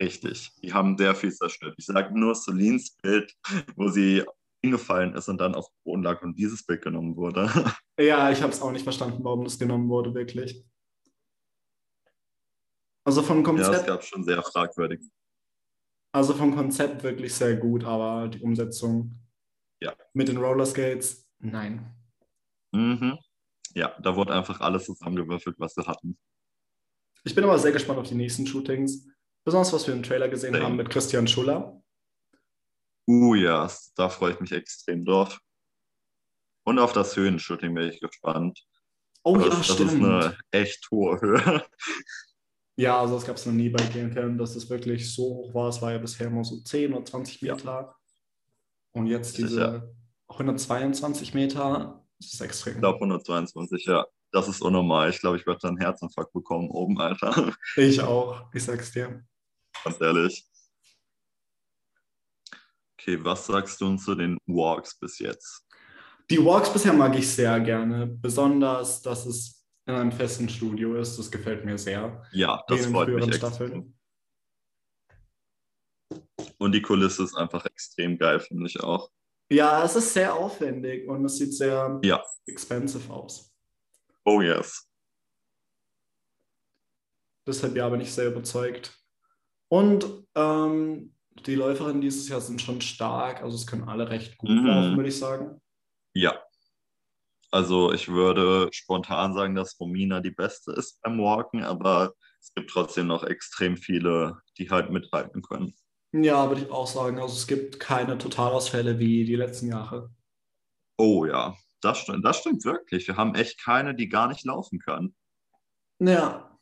Richtig. 0.00 0.50
Die 0.62 0.72
haben 0.72 0.96
sehr 0.98 1.14
viel 1.14 1.32
zerstört. 1.32 1.74
Ich 1.78 1.86
sage 1.86 2.18
nur 2.18 2.34
Celines 2.34 2.96
Bild, 2.96 3.34
wo 3.76 3.88
sie 3.88 4.24
hingefallen 4.62 5.14
ist 5.14 5.28
und 5.28 5.38
dann 5.38 5.54
auf 5.54 5.68
dem 5.68 5.74
Boden 5.84 6.02
lag 6.02 6.22
und 6.22 6.38
dieses 6.38 6.64
Bild 6.64 6.82
genommen 6.82 7.16
wurde. 7.16 7.46
Ja, 7.98 8.30
ich 8.30 8.42
habe 8.42 8.52
es 8.52 8.60
auch 8.60 8.72
nicht 8.72 8.82
verstanden, 8.82 9.24
warum 9.24 9.44
das 9.44 9.58
genommen 9.58 9.88
wurde, 9.88 10.12
wirklich. 10.12 10.62
Also 13.04 13.22
vom 13.22 13.38
Ja, 13.38 13.42
Konzept, 13.44 13.74
es 13.76 13.86
gab 13.86 14.04
schon 14.04 14.22
sehr 14.24 14.42
fragwürdig. 14.42 15.00
also 16.12 16.34
vom 16.34 16.54
Konzept 16.54 17.02
wirklich 17.02 17.32
sehr 17.34 17.56
gut, 17.56 17.84
aber 17.84 18.28
die 18.28 18.40
Umsetzung 18.40 19.18
Ja. 19.80 19.94
mit 20.12 20.28
den 20.28 20.36
Rollerskates, 20.36 21.26
nein. 21.38 21.90
Mhm. 22.72 23.18
Ja, 23.74 23.98
da 24.00 24.14
wurde 24.16 24.34
einfach 24.34 24.60
alles 24.60 24.84
zusammengewürfelt, 24.84 25.56
was 25.58 25.74
sie 25.74 25.86
hatten. 25.86 26.18
Ich 27.24 27.34
bin 27.34 27.44
aber 27.44 27.58
sehr 27.58 27.72
gespannt 27.72 27.98
auf 27.98 28.08
die 28.08 28.14
nächsten 28.14 28.46
Shootings. 28.46 29.08
Besonders, 29.46 29.72
was 29.72 29.86
wir 29.86 29.94
im 29.94 30.02
Trailer 30.02 30.28
gesehen 30.28 30.54
Same. 30.54 30.64
haben 30.64 30.74
mit 30.74 30.90
Christian 30.90 31.28
Schuller. 31.28 31.80
Uh 33.08 33.36
ja, 33.36 33.70
da 33.94 34.08
freue 34.08 34.32
ich 34.32 34.40
mich 34.40 34.50
extrem 34.50 35.04
drauf. 35.04 35.38
Und 36.64 36.80
auf 36.80 36.92
das 36.92 37.16
Höhenshooting 37.16 37.72
bin 37.72 37.88
ich 37.88 38.00
gespannt. 38.00 38.60
Oh 39.22 39.36
das, 39.36 39.44
ja, 39.44 39.50
das 39.50 39.68
ist 39.68 39.74
stimmt. 39.74 40.04
eine 40.04 40.36
echt 40.50 40.90
hohe 40.90 41.20
Höhe. 41.20 41.64
Ja, 42.78 43.00
also 43.00 43.14
das 43.14 43.24
gab 43.24 43.36
es 43.36 43.46
noch 43.46 43.54
nie 43.54 43.70
bei 43.70 43.82
GNTM, 43.82 44.36
dass 44.36 44.54
es 44.54 44.68
wirklich 44.68 45.10
so 45.14 45.22
hoch 45.22 45.54
war. 45.54 45.70
Es 45.70 45.80
war 45.80 45.92
ja 45.92 45.96
bisher 45.98 46.26
immer 46.26 46.44
so 46.44 46.60
10 46.60 46.92
oder 46.92 47.06
20 47.06 47.40
Ja. 47.40 47.54
Meter. 47.54 47.96
Und 48.92 49.06
jetzt 49.06 49.38
diese 49.38 49.48
Sicher. 49.48 49.94
122 50.28 51.32
Meter, 51.32 52.04
das 52.18 52.34
ist 52.34 52.40
extrem. 52.42 52.74
Ich 52.74 52.80
glaube 52.80 52.96
122, 52.96 53.86
ja. 53.86 54.04
Das 54.30 54.46
ist 54.46 54.60
unnormal. 54.60 55.08
Ich 55.08 55.20
glaube, 55.20 55.38
ich 55.38 55.46
werde 55.46 55.60
dann 55.62 55.70
einen 55.70 55.78
Herzinfarkt 55.80 56.34
bekommen 56.34 56.68
oben, 56.68 57.00
Alter. 57.00 57.54
Ich 57.76 58.02
auch, 58.02 58.52
ich 58.52 58.64
sag's 58.64 58.92
dir. 58.92 59.24
Ganz 59.86 60.00
ehrlich. 60.00 60.44
Okay, 62.98 63.22
was 63.24 63.46
sagst 63.46 63.80
du 63.80 63.96
zu 63.96 64.16
den 64.16 64.36
Walks 64.46 64.98
bis 64.98 65.20
jetzt? 65.20 65.64
Die 66.28 66.44
Walks 66.44 66.72
bisher 66.72 66.92
mag 66.92 67.16
ich 67.16 67.28
sehr 67.30 67.60
gerne, 67.60 68.08
besonders, 68.08 69.00
dass 69.00 69.26
es 69.26 69.64
in 69.86 69.94
einem 69.94 70.10
festen 70.10 70.48
Studio 70.48 70.96
ist. 70.96 71.16
Das 71.16 71.30
gefällt 71.30 71.64
mir 71.64 71.78
sehr. 71.78 72.26
Ja, 72.32 72.64
das 72.66 72.82
den 72.82 72.92
freut 72.92 73.08
mich. 73.10 73.36
Staffeln. 73.36 73.96
Und 76.58 76.72
die 76.72 76.82
Kulisse 76.82 77.22
ist 77.22 77.36
einfach 77.36 77.64
extrem 77.66 78.18
geil, 78.18 78.40
finde 78.40 78.66
ich 78.66 78.80
auch. 78.80 79.12
Ja, 79.48 79.84
es 79.84 79.94
ist 79.94 80.12
sehr 80.12 80.34
aufwendig 80.34 81.06
und 81.08 81.24
es 81.26 81.36
sieht 81.36 81.54
sehr 81.54 82.00
Ja. 82.02 82.24
expensive 82.46 83.12
aus. 83.12 83.54
Oh 84.24 84.40
yes. 84.40 84.90
Deshalb 87.46 87.76
ja, 87.76 87.88
bin 87.88 88.00
ich 88.00 88.12
sehr 88.12 88.26
überzeugt. 88.26 88.92
Und 89.68 90.06
ähm, 90.34 91.14
die 91.46 91.54
Läuferinnen 91.54 92.00
dieses 92.00 92.28
Jahr 92.28 92.40
sind 92.40 92.60
schon 92.62 92.80
stark, 92.80 93.42
also 93.42 93.56
es 93.56 93.66
können 93.66 93.88
alle 93.88 94.08
recht 94.08 94.38
gut 94.38 94.50
Mhm. 94.50 94.66
laufen, 94.66 94.96
würde 94.96 95.08
ich 95.08 95.18
sagen. 95.18 95.60
Ja. 96.14 96.40
Also 97.50 97.92
ich 97.92 98.08
würde 98.08 98.68
spontan 98.72 99.32
sagen, 99.34 99.54
dass 99.54 99.78
Romina 99.78 100.20
die 100.20 100.30
beste 100.30 100.72
ist 100.72 101.00
beim 101.02 101.18
Walken, 101.18 101.62
aber 101.62 102.14
es 102.40 102.52
gibt 102.54 102.70
trotzdem 102.70 103.06
noch 103.06 103.22
extrem 103.24 103.76
viele, 103.76 104.38
die 104.58 104.70
halt 104.70 104.90
mithalten 104.90 105.42
können. 105.42 105.74
Ja, 106.12 106.48
würde 106.48 106.62
ich 106.62 106.70
auch 106.70 106.86
sagen. 106.86 107.18
Also 107.20 107.34
es 107.34 107.46
gibt 107.46 107.78
keine 107.80 108.18
Totalausfälle 108.18 108.98
wie 108.98 109.24
die 109.24 109.36
letzten 109.36 109.68
Jahre. 109.68 110.10
Oh 110.98 111.24
ja, 111.26 111.54
das 111.80 111.98
stimmt, 111.98 112.24
das 112.24 112.38
stimmt 112.38 112.64
wirklich. 112.64 113.06
Wir 113.06 113.16
haben 113.16 113.34
echt 113.34 113.60
keine, 113.62 113.94
die 113.94 114.08
gar 114.08 114.28
nicht 114.28 114.44
laufen 114.44 114.78
können. 114.78 115.14
Ja, 115.98 116.58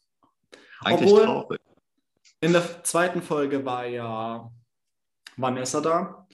Eigentlich 0.80 1.10
Obwohl- 1.12 1.24
traurig. 1.24 1.60
In 2.44 2.52
der 2.52 2.84
zweiten 2.84 3.22
Folge 3.22 3.64
war 3.64 3.86
ja 3.86 4.50
Vanessa 5.36 5.80
da 5.80 6.26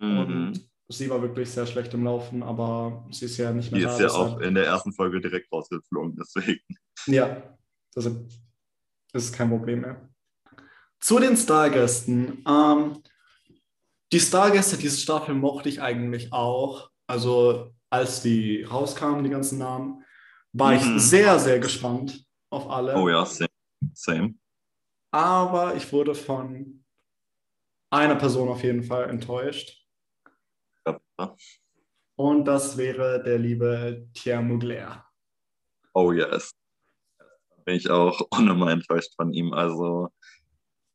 Mhm. 0.00 0.18
und 0.18 0.70
sie 0.88 1.08
war 1.08 1.22
wirklich 1.22 1.48
sehr 1.50 1.66
schlecht 1.66 1.94
im 1.94 2.04
Laufen, 2.04 2.42
aber 2.42 3.06
sie 3.10 3.26
ist 3.26 3.36
ja 3.36 3.52
nicht 3.52 3.70
mehr 3.70 3.80
Die 3.80 3.86
da. 3.86 3.92
ist 3.92 4.00
ja 4.00 4.06
deshalb- 4.08 4.32
auch 4.36 4.40
in 4.40 4.54
der 4.54 4.66
ersten 4.66 4.92
Folge 4.92 5.20
direkt 5.20 5.50
rausgeflogen, 5.52 6.16
deswegen. 6.16 6.60
Ja, 7.06 7.42
deshalb 7.94 8.16
ist 9.12 9.34
kein 9.34 9.48
Problem 9.48 9.80
mehr. 9.82 10.08
Zu 11.00 11.18
den 11.18 11.36
Stargästen. 11.36 12.42
Ähm, 12.48 13.02
die 14.12 14.20
Stargäste 14.20 14.76
dieser 14.76 14.96
Staffel 14.98 15.34
mochte 15.34 15.68
ich 15.68 15.80
eigentlich 15.80 16.32
auch. 16.32 16.90
Also 17.06 17.72
als 17.90 18.22
die 18.22 18.62
rauskamen, 18.64 19.22
die 19.24 19.30
ganzen 19.30 19.58
Namen, 19.58 20.02
war 20.52 20.72
Mhm. 20.72 20.76
ich 20.96 21.02
sehr, 21.02 21.38
sehr 21.38 21.58
gespannt 21.60 22.24
auf 22.50 22.68
alle. 22.70 22.96
Oh 22.96 23.08
ja, 23.08 23.24
same. 23.26 23.48
same. 23.92 24.34
Aber 25.14 25.76
ich 25.76 25.92
wurde 25.92 26.12
von 26.12 26.84
einer 27.88 28.16
Person 28.16 28.48
auf 28.48 28.64
jeden 28.64 28.82
Fall 28.82 29.08
enttäuscht. 29.08 29.86
Ja. 30.84 31.36
Und 32.16 32.46
das 32.46 32.76
wäre 32.76 33.22
der 33.22 33.38
liebe 33.38 34.08
Thierry 34.12 34.42
Mugler. 34.42 35.06
Oh 35.92 36.10
yes. 36.10 36.50
Bin 37.64 37.76
ich 37.76 37.88
auch 37.88 38.26
unnormal 38.30 38.72
enttäuscht 38.72 39.14
von 39.14 39.32
ihm. 39.32 39.52
Also, 39.52 40.08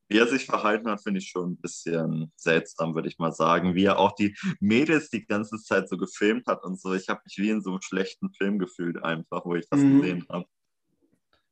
wie 0.09 0.17
er 0.17 0.27
sich 0.27 0.45
verhalten 0.45 0.89
hat, 0.89 1.01
finde 1.01 1.19
ich 1.19 1.29
schon 1.29 1.51
ein 1.51 1.57
bisschen 1.57 2.33
seltsam, 2.35 2.95
würde 2.95 3.07
ich 3.07 3.19
mal 3.19 3.31
sagen. 3.31 3.73
Wie 3.73 3.85
er 3.85 3.99
auch 3.99 4.15
die 4.15 4.35
Mädels 4.59 5.09
die 5.09 5.25
ganze 5.25 5.63
Zeit 5.63 5.87
so 5.87 5.95
gefilmt 5.95 6.45
hat 6.45 6.65
und 6.65 6.77
so. 6.77 6.93
Ich 6.93 7.07
habe 7.07 7.21
mich 7.23 7.37
wie 7.37 7.51
in 7.51 7.61
so 7.61 7.69
einem 7.69 7.81
schlechten 7.81 8.33
Film 8.33 8.59
gefühlt, 8.59 9.01
einfach, 9.01 9.45
wo 9.45 9.55
ich 9.55 9.69
das 9.69 9.79
Mhm. 9.79 10.01
gesehen 10.01 10.25
habe. 10.27 10.45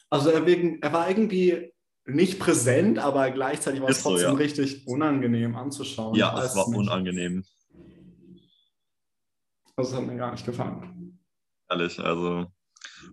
Also 0.09 0.31
er, 0.31 0.45
wegen, 0.45 0.81
er 0.81 0.91
war 0.91 1.07
irgendwie 1.07 1.73
nicht 2.07 2.39
präsent, 2.39 2.99
aber 2.99 3.29
gleichzeitig 3.31 3.81
war 3.81 3.89
es 3.89 3.97
Ist 3.97 4.03
so, 4.03 4.11
trotzdem 4.11 4.31
ja. 4.31 4.35
richtig 4.35 4.87
unangenehm 4.87 5.55
anzuschauen. 5.55 6.15
Ja, 6.15 6.41
es 6.41 6.55
war 6.55 6.67
nicht. 6.69 6.77
unangenehm, 6.77 7.43
es 9.79 9.93
hat 9.93 10.07
mir 10.07 10.17
gar 10.17 10.31
nicht 10.31 10.45
gefallen. 10.45 11.19
ehrlich. 11.69 11.99
Also. 11.99 12.47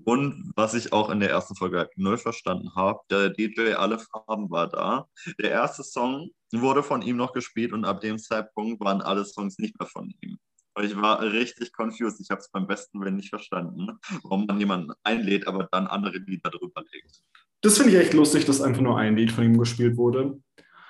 Und 0.05 0.53
was 0.57 0.73
ich 0.73 0.93
auch 0.93 1.11
in 1.11 1.21
der 1.21 1.29
ersten 1.31 1.55
Folge 1.55 1.91
null 1.97 2.17
verstanden 2.17 2.75
habe, 2.75 3.01
der 3.11 3.31
DJ 3.31 3.75
Alle 3.75 3.99
Farben 3.99 4.51
war 4.51 4.69
da. 4.69 5.07
Der 5.39 5.51
erste 5.51 5.83
Song 5.83 6.31
wurde 6.53 6.83
von 6.83 7.03
ihm 7.03 7.17
noch 7.17 7.33
gespielt 7.33 7.73
und 7.73 7.85
ab 7.85 8.01
dem 8.01 8.19
Zeitpunkt 8.19 8.81
waren 8.83 9.03
alle 9.03 9.25
Songs 9.27 9.59
nicht 9.59 9.79
mehr 9.79 9.89
von 9.89 10.15
ihm. 10.23 10.39
Und 10.75 10.85
ich 10.85 10.97
war 10.97 11.21
richtig 11.21 11.73
confused. 11.77 12.21
Ich 12.21 12.31
habe 12.31 12.41
es 12.41 12.51
beim 12.51 12.67
besten 12.67 13.01
Willen 13.01 13.17
nicht 13.17 13.29
verstanden, 13.29 13.99
warum 14.23 14.47
man 14.47 14.59
jemanden 14.59 14.93
einlädt, 15.03 15.47
aber 15.47 15.69
dann 15.71 15.87
andere 15.87 16.19
Lieder 16.19 16.51
drüber 16.51 16.83
legt. 16.91 17.23
Das 17.65 17.79
finde 17.79 17.93
ich 17.93 17.99
echt 17.99 18.13
lustig, 18.13 18.45
dass 18.45 18.61
einfach 18.61 18.83
nur 18.83 18.99
ein 18.99 19.17
Lied 19.17 19.33
von 19.33 19.43
ihm 19.43 19.57
gespielt 19.59 19.97
wurde. 19.97 20.39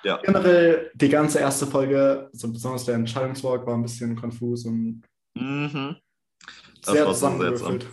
Ja. 0.03 0.17
Generell 0.21 0.91
die 0.93 1.07
ganze 1.09 1.39
erste 1.39 1.65
Folge, 1.65 2.29
also 2.33 2.51
besonders 2.51 2.83
der 2.85 2.95
Entscheidungswalk, 2.95 3.65
war 3.65 3.75
ein 3.75 3.81
bisschen 3.81 4.15
konfus 4.15 4.65
und 4.65 5.01
Mhm. 5.37 5.95
Das 6.81 6.93
sehr 6.93 7.05
war 7.05 7.13
so 7.13 7.27
zusammengewürfelt. 7.27 7.87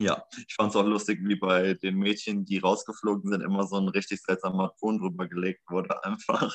Ja, 0.00 0.22
ich 0.46 0.54
fand 0.54 0.70
es 0.70 0.76
auch 0.76 0.84
lustig, 0.86 1.18
wie 1.22 1.34
bei 1.36 1.74
den 1.74 1.96
Mädchen, 1.96 2.44
die 2.44 2.58
rausgeflogen 2.58 3.30
sind, 3.30 3.40
immer 3.42 3.66
so 3.66 3.76
ein 3.76 3.88
richtig 3.88 4.20
seltsamer 4.22 4.72
Ton 4.78 4.98
drüber 4.98 5.26
gelegt 5.26 5.62
wurde, 5.68 5.88
einfach. 6.04 6.54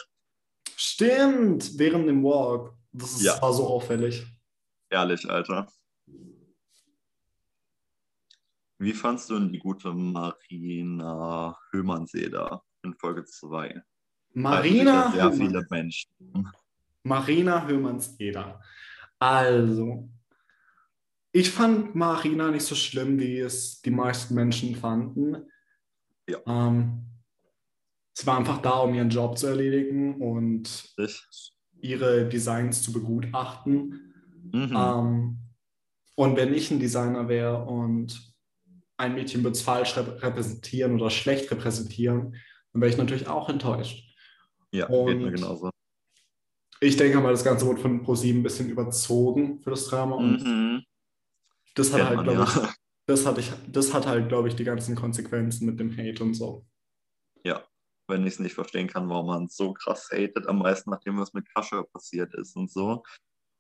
Stimmt, 0.76 1.78
während 1.78 2.08
dem 2.08 2.24
Walk. 2.24 2.74
Das 2.92 3.12
ist, 3.14 3.24
Ja. 3.24 3.42
war 3.42 3.54
so 3.54 3.68
auffällig. 3.68 4.26
Ehrlich, 4.90 5.30
Alter. 5.30 5.68
Wie 8.84 8.94
fandst 8.94 9.30
du 9.30 9.40
denn 9.40 9.54
die 9.54 9.60
gute 9.60 9.94
Marina 9.94 11.58
Höhmannsee 11.72 12.30
da 12.30 12.62
in 12.84 12.94
Folge 12.94 13.24
2? 13.24 13.82
Marina 14.34 15.12
Sehr 15.12 15.24
Höhmann. 15.24 15.38
viele 15.38 15.66
Menschen. 15.70 16.12
Marina 17.04 17.66
Höhmanns-Eder. 17.66 18.62
Also, 19.20 20.10
ich 21.32 21.50
fand 21.50 21.96
Marina 21.96 22.52
nicht 22.52 22.66
so 22.66 22.76
schlimm, 22.76 23.18
wie 23.20 23.40
es 23.40 23.82
die 23.82 23.92
meisten 23.92 24.36
Menschen 24.36 24.76
fanden. 24.76 25.38
Ja. 26.28 26.40
Ähm, 26.46 27.06
sie 28.14 28.28
war 28.28 28.38
einfach 28.38 28.62
da, 28.62 28.80
um 28.80 28.94
ihren 28.94 29.10
Job 29.10 29.38
zu 29.38 29.48
erledigen 29.48 30.16
und 30.22 30.94
Ich, 30.98 31.56
ihre 31.80 32.28
Designs 32.28 32.82
zu 32.82 32.92
begutachten. 32.92 34.14
mhm. 34.52 34.74
Ähm, 34.76 35.40
und 36.16 36.36
wenn 36.38 36.54
ich 36.54 36.70
ein 36.70 36.80
Designer 36.80 37.28
wäre 37.28 37.64
und 37.64 38.33
ein 39.04 39.14
Mädchen 39.16 39.44
wird 39.44 39.56
es 39.56 39.62
falsch 39.62 39.96
rep 39.98 40.22
repräsentieren 40.24 40.96
oder 40.96 41.10
schlecht 41.10 41.50
repräsentieren, 41.52 42.36
dann 42.72 42.82
wäre 42.82 42.92
ich 42.92 42.98
natürlich 42.98 43.28
auch 43.28 43.50
enttäuscht. 43.50 44.04
ja, 44.72 44.88
geht 44.88 45.18
mir 45.18 45.28
und- 45.28 45.36
genauso. 45.36 45.70
Ich 46.80 46.98
denke 46.98 47.20
mal, 47.22 47.32
das 47.32 47.44
Ganze 47.46 47.66
wurde 47.66 47.80
von 47.82 48.02
ProSieben 48.04 48.42
ein 48.42 48.44
bisschen 48.44 48.70
überzogen 48.70 49.62
für 49.62 49.70
das 49.70 49.86
Drama 49.86 50.16
und 50.18 50.44
Mhm. 50.44 50.84
das 51.76 51.94
hat 51.94 52.04
halt, 52.04 52.24
glaube 52.24 52.44
ich, 52.44 52.56
ja. 52.56 52.74
das 53.06 53.26
hatte 53.26 53.40
ich, 53.40 53.52
das 53.72 53.94
hat 53.94 54.06
halt, 54.06 54.28
glaube 54.30 54.48
ich, 54.50 54.56
die 54.56 54.64
ganzen 54.66 54.96
Konsequenzen 54.96 55.66
mit 55.66 55.80
dem 55.80 55.96
Hate 55.96 56.24
und 56.24 56.34
so. 56.34 56.66
ja, 57.46 57.64
wenn 58.08 58.26
ich 58.28 58.34
es 58.34 58.40
nicht 58.40 58.54
verstehen 58.56 58.88
kann, 58.88 59.08
warum 59.10 59.28
man 59.28 59.48
so 59.48 59.74
krass 59.74 60.10
hatet, 60.12 60.48
am 60.48 60.60
meisten 60.60 60.90
nachdem 60.90 61.18
was 61.18 61.34
mit 61.34 61.48
Kascha 61.54 61.84
passiert 61.84 62.34
ist 62.36 62.56
und 62.58 62.70
so. 62.72 63.04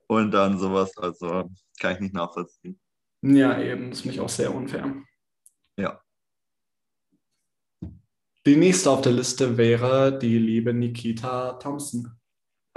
Und 0.08 0.32
dann 0.32 0.60
sowas, 0.60 0.96
also 0.98 1.50
kann 1.80 1.94
ich 1.96 2.00
nicht 2.02 2.14
nachvollziehen. 2.14 2.78
Ja, 3.22 3.58
eben, 3.62 3.90
das 3.92 4.02
finde 4.02 4.16
ich 4.16 4.20
auch 4.22 4.28
sehr 4.30 4.54
unfair. 4.54 4.94
Ja. 5.78 6.02
Die 8.46 8.56
nächste 8.58 8.92
auf 8.92 9.02
der 9.02 9.14
Liste 9.14 9.58
wäre 9.58 10.18
die 10.18 10.38
liebe 10.38 10.74
Nikita 10.74 11.54
Thompson. 11.54 12.12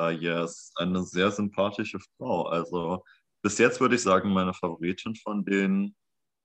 Uh, 0.00 0.11
yes, 0.11 0.73
eine 0.76 1.03
sehr 1.03 1.31
sympathische 1.31 1.99
Frau. 1.99 2.45
Also 2.45 3.03
bis 3.43 3.59
jetzt 3.59 3.81
würde 3.81 3.97
ich 3.97 4.03
sagen, 4.03 4.31
meine 4.31 4.55
Favoritin 4.55 5.15
von 5.17 5.45
den 5.45 5.97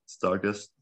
Stargästen. 0.09 0.75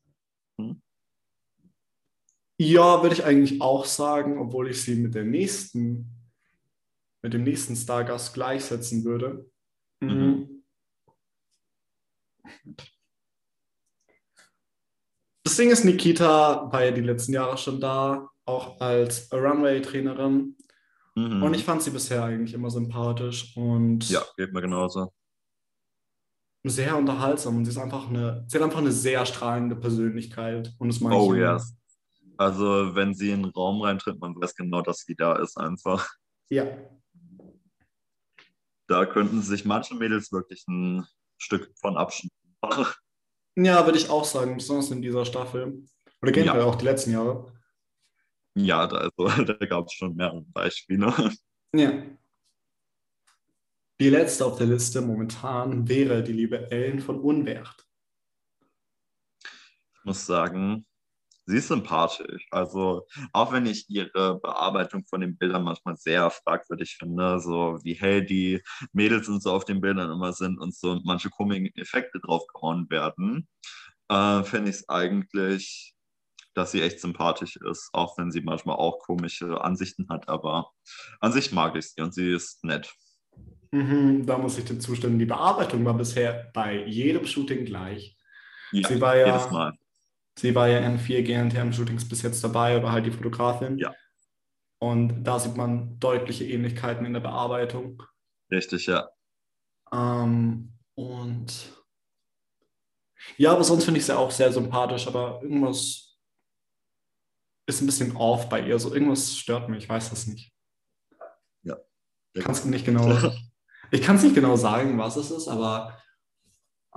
Ja, 2.58 3.02
würde 3.02 3.16
ich 3.16 3.24
eigentlich 3.24 3.62
auch 3.62 3.86
sagen, 3.86 4.38
obwohl 4.38 4.70
ich 4.70 4.82
sie 4.82 4.96
mit 4.96 5.16
der 5.16 5.24
nächsten, 5.24 6.30
mit 7.22 7.34
dem 7.34 7.44
nächsten 7.44 7.76
Stargast 7.76 8.34
gleichsetzen 8.34 9.04
würde. 9.06 9.50
Mhm. 10.02 10.64
Das 15.43 15.55
Ding 15.55 15.72
ist, 15.72 15.84
Nikita 15.84 16.72
war 16.72 16.84
ja 16.84 16.91
die 16.91 17.01
letzten 17.01 17.34
Jahre 17.34 17.58
schon 17.58 17.79
da, 17.79 18.29
auch 18.46 18.79
als 18.81 19.31
Runway-Trainerin. 19.31 20.55
Mhm. 21.15 21.43
Und 21.43 21.53
ich 21.53 21.63
fand 21.63 21.81
sie 21.81 21.91
bisher 21.91 22.24
eigentlich 22.24 22.53
immer 22.53 22.69
sympathisch 22.69 23.55
und 23.55 24.10
ja, 24.10 24.24
geht 24.38 24.53
mir 24.53 24.62
genauso. 24.62 25.12
sehr 26.63 26.98
unterhaltsam. 26.98 27.58
Und 27.58 27.65
sie 27.65 27.72
ist 27.72 27.77
einfach 27.77 28.10
eine, 28.10 28.46
sie 28.48 28.58
hat 28.58 28.63
einfach 28.63 28.79
eine 28.79 28.91
sehr 28.91 29.25
strahlende 29.25 29.75
Persönlichkeit. 29.75 30.74
Und 30.77 31.00
mag 31.01 31.13
Oh 31.13 31.34
yes. 31.34 31.75
Also 32.38 32.96
wenn 32.96 33.13
sie 33.13 33.31
in 33.31 33.43
den 33.43 33.51
Raum 33.51 33.81
reintritt, 33.81 34.19
man 34.19 34.34
weiß 34.34 34.55
genau, 34.55 34.81
dass 34.81 35.00
sie 35.00 35.15
da 35.15 35.36
ist 35.36 35.58
einfach. 35.58 36.08
Ja. 36.50 36.65
Da 38.88 39.05
könnten 39.05 39.41
sich 39.41 39.65
manche 39.65 39.93
Mädels 39.96 40.31
wirklich 40.31 40.65
ein 40.67 41.05
Stück 41.38 41.72
von 41.79 41.98
abschneiden. 41.98 42.34
Ja, 43.56 43.86
würde 43.86 43.98
ich 43.98 44.10
auch 44.10 44.25
sagen, 44.25 44.56
besonders 44.58 44.91
in 44.91 45.01
dieser 45.01 45.25
Staffel. 45.25 45.84
Oder 46.22 46.32
generell 46.32 46.62
Ja. 46.62 46.65
auch 46.65 46.75
die 46.75 46.86
letzten 46.86 47.12
Jahre. 47.12 47.53
Ja, 48.56 48.88
da, 48.88 48.98
also, 48.98 49.27
da 49.53 49.65
gab 49.65 49.88
es 49.88 49.94
schon 49.94 50.15
mehrere 50.15 50.41
Beispiele. 50.41 51.13
Ja. 51.75 52.03
Die 54.00 54.10
letzte 54.10 54.46
auf 54.46 54.58
der 54.58 54.68
Liste 54.68 55.01
momentan 55.01 55.88
wäre 55.88 56.24
die 56.24 56.32
liebe 56.34 56.72
Ellen 56.72 57.00
von 57.01 57.20
Unwert. 57.20 57.86
Ich 59.94 60.03
muss 60.06 60.25
sagen, 60.25 60.86
sie 61.50 61.58
ist 61.58 61.68
sympathisch. 61.68 62.48
Also, 62.51 63.08
auch 63.34 63.51
wenn 63.51 63.65
ich 63.65 63.89
ihre 63.89 64.39
Bearbeitung 64.39 65.03
von 65.06 65.22
den 65.22 65.36
Bildern 65.38 65.63
manchmal 65.63 65.98
sehr 65.98 66.29
fragwürdig 66.29 66.98
finde, 66.98 67.39
so 67.39 67.79
wie 67.84 67.96
hell 67.96 68.24
die 68.24 68.62
Mädels 68.94 69.27
und 69.27 69.41
so 69.41 69.51
auf 69.51 69.65
den 69.65 69.82
Bildern 69.82 70.12
immer 70.12 70.32
sind 70.32 70.60
und 70.60 70.75
so 70.75 70.91
und 70.91 71.06
manche 71.06 71.29
komischen 71.29 71.75
Effekte 71.75 72.20
draufgehauen 72.20 72.89
werden, 72.89 73.48
äh, 74.10 74.44
finde 74.44 74.70
ich 74.70 74.77
es 74.77 74.89
eigentlich, 74.89 75.96
dass 76.53 76.72
sie 76.72 76.82
echt 76.82 77.00
sympathisch 77.00 77.56
ist, 77.56 77.89
auch 77.94 78.18
wenn 78.18 78.32
sie 78.32 78.41
manchmal 78.41 78.75
auch 78.75 79.00
komische 79.00 79.62
Ansichten 79.62 80.08
hat, 80.10 80.29
aber 80.29 80.72
an 81.20 81.32
sich 81.32 81.51
mag 81.51 81.75
ich 81.75 81.91
sie 81.91 82.01
und 82.01 82.13
sie 82.13 82.32
ist 82.32 82.63
nett. 82.63 82.94
Mhm, 83.72 84.25
da 84.25 84.38
muss 84.38 84.58
ich 84.58 84.65
dir 84.65 84.79
zustimmen. 84.79 85.20
Die 85.20 85.25
Bearbeitung 85.25 85.86
war 85.86 85.94
bisher 85.94 86.51
bei 86.53 86.86
jedem 86.86 87.25
Shooting 87.25 87.65
gleich. 87.65 88.18
Ja, 88.72 88.88
sie 88.88 89.01
war 89.01 89.15
ja, 89.15 89.27
jedes 89.27 89.51
Mal. 89.51 89.74
Sie 90.39 90.55
war 90.55 90.69
ja 90.69 90.79
in 90.79 90.98
vier 90.98 91.22
GNTM-Shootings 91.22 92.08
bis 92.08 92.22
jetzt 92.22 92.41
dabei 92.43 92.77
oder 92.77 92.93
halt 92.93 93.05
die 93.05 93.12
Fotografin. 93.12 93.77
Ja. 93.77 93.93
Und 94.79 95.25
da 95.25 95.38
sieht 95.38 95.58
man 95.58 96.00
deutliche 96.00 96.46
Ähnlichkeiten 96.46 97.05
in 97.05 97.12
der 97.12 97.19
Bearbeitung. 97.19 98.01
Richtig, 98.50 98.86
ja. 98.86 99.10
Ähm, 99.91 100.72
und 100.96 101.74
ja, 103.36 103.51
aber 103.51 103.65
sonst 103.65 103.84
finde 103.84 104.00
ich 104.00 104.05
sie 104.05 104.17
auch 104.17 104.31
sehr 104.31 104.53
sympathisch, 104.53 105.08
aber 105.08 105.41
irgendwas 105.43 106.17
ist 107.65 107.81
ein 107.81 107.86
bisschen 107.86 108.15
off 108.15 108.48
bei 108.48 108.62
ihr. 108.62 108.79
So 108.79 108.93
irgendwas 108.93 109.36
stört 109.36 109.67
mich, 109.67 109.84
ich 109.84 109.89
weiß 109.89 110.10
das 110.10 110.25
nicht. 110.25 110.53
Ja. 111.63 111.77
Kannst 112.39 112.65
nicht 112.65 112.86
genau. 112.86 113.31
ich 113.91 114.01
kann 114.01 114.15
es 114.15 114.24
nicht 114.24 114.36
genau 114.36 114.55
sagen, 114.55 114.98
was 114.98 115.17
es 115.17 115.31
ist, 115.31 115.50
aber 115.50 116.00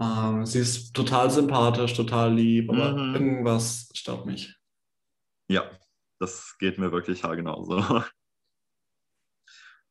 ähm, 0.02 0.44
sie 0.47 0.59
ist 0.61 0.94
total 0.94 1.30
sympathisch, 1.30 1.94
total 1.94 2.35
lieb, 2.35 2.71
aber 2.71 2.92
mhm. 2.92 3.14
irgendwas 3.14 3.88
stört 3.94 4.26
mich. 4.26 4.56
Ja, 5.49 5.71
das 6.18 6.56
geht 6.59 6.78
mir 6.78 6.90
wirklich 6.90 7.23
genauso. 7.23 7.78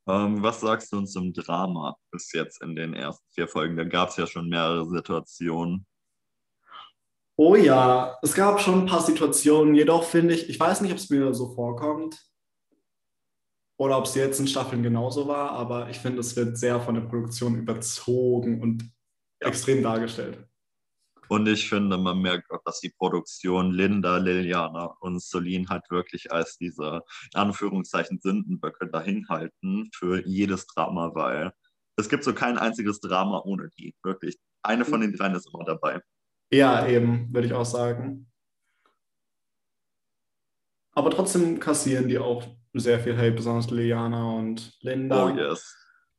ähm, 0.08 0.44
was 0.44 0.60
sagst 0.60 0.92
du 0.92 0.98
uns 0.98 1.14
zum 1.14 1.32
Drama 1.34 1.96
bis 2.12 2.32
jetzt 2.34 2.62
in 2.62 2.76
den 2.76 2.94
ersten 2.94 3.26
vier 3.32 3.48
Folgen? 3.48 3.78
Da 3.78 3.84
gab 3.84 4.10
es 4.10 4.18
ja 4.18 4.28
schon 4.28 4.50
mehrere 4.50 4.88
Situationen. 4.90 5.86
Oh 7.38 7.56
ja, 7.56 8.18
es 8.22 8.34
gab 8.36 8.60
schon 8.60 8.82
ein 8.82 8.86
paar 8.86 9.02
Situationen, 9.02 9.74
jedoch 9.74 10.04
finde 10.04 10.34
ich, 10.36 10.50
ich 10.50 10.60
weiß 10.60 10.82
nicht, 10.82 10.92
ob 10.92 10.98
es 10.98 11.10
mir 11.10 11.34
so 11.34 11.56
vorkommt 11.56 12.20
oder 13.78 13.98
ob 13.98 14.06
es 14.06 14.14
jetzt 14.16 14.40
in 14.40 14.48
Staffeln 14.48 14.84
genauso 14.84 15.28
war, 15.28 15.52
aber 15.52 15.90
ich 15.90 15.98
finde, 15.98 16.20
es 16.20 16.36
wird 16.36 16.58
sehr 16.58 16.80
von 16.82 16.96
der 16.96 17.02
Produktion 17.02 17.56
überzogen 17.58 18.62
und 18.62 18.92
ja. 19.42 19.48
extrem 19.48 19.84
dargestellt. 19.84 20.38
Und 21.32 21.48
ich 21.48 21.70
finde, 21.70 21.98
man 21.98 22.22
merkt 22.22 22.52
auch, 22.52 22.62
dass 22.66 22.82
die 22.82 22.90
Produktion 22.90 23.72
Linda, 23.72 24.18
Liliana 24.18 24.98
und 25.00 25.22
Solin 25.22 25.70
halt 25.70 25.90
wirklich 25.90 26.30
als 26.30 26.58
diese, 26.58 27.04
Anführungszeichen, 27.34 28.20
Sündenböcke 28.20 28.88
dahin 28.88 29.26
halten 29.30 29.90
für 29.94 30.28
jedes 30.28 30.68
Drama, 30.68 31.12
weil 31.16 31.54
es 31.96 32.10
gibt 32.10 32.26
so 32.26 32.34
kein 32.34 32.58
einziges 32.58 33.00
Drama 33.00 33.42
ohne 33.46 33.70
die, 33.78 33.96
wirklich. 34.04 34.38
Eine 34.62 34.84
von 34.84 35.00
den 35.00 35.14
dreien 35.14 35.34
ist 35.34 35.50
immer 35.54 35.64
dabei. 35.64 36.02
Ja, 36.52 36.86
eben, 36.86 37.34
würde 37.34 37.48
ich 37.48 37.54
auch 37.54 37.66
sagen. 37.66 38.30
Aber 40.92 41.12
trotzdem 41.12 41.62
kassieren 41.62 42.10
die 42.10 42.20
auch 42.20 42.44
sehr 42.74 43.00
viel 43.00 43.16
Hate, 43.18 43.32
besonders 43.32 43.72
Liliana 43.72 44.34
und 44.34 44.78
Linda. 44.82 45.28
Oh 45.28 45.30
yes, 45.30 45.78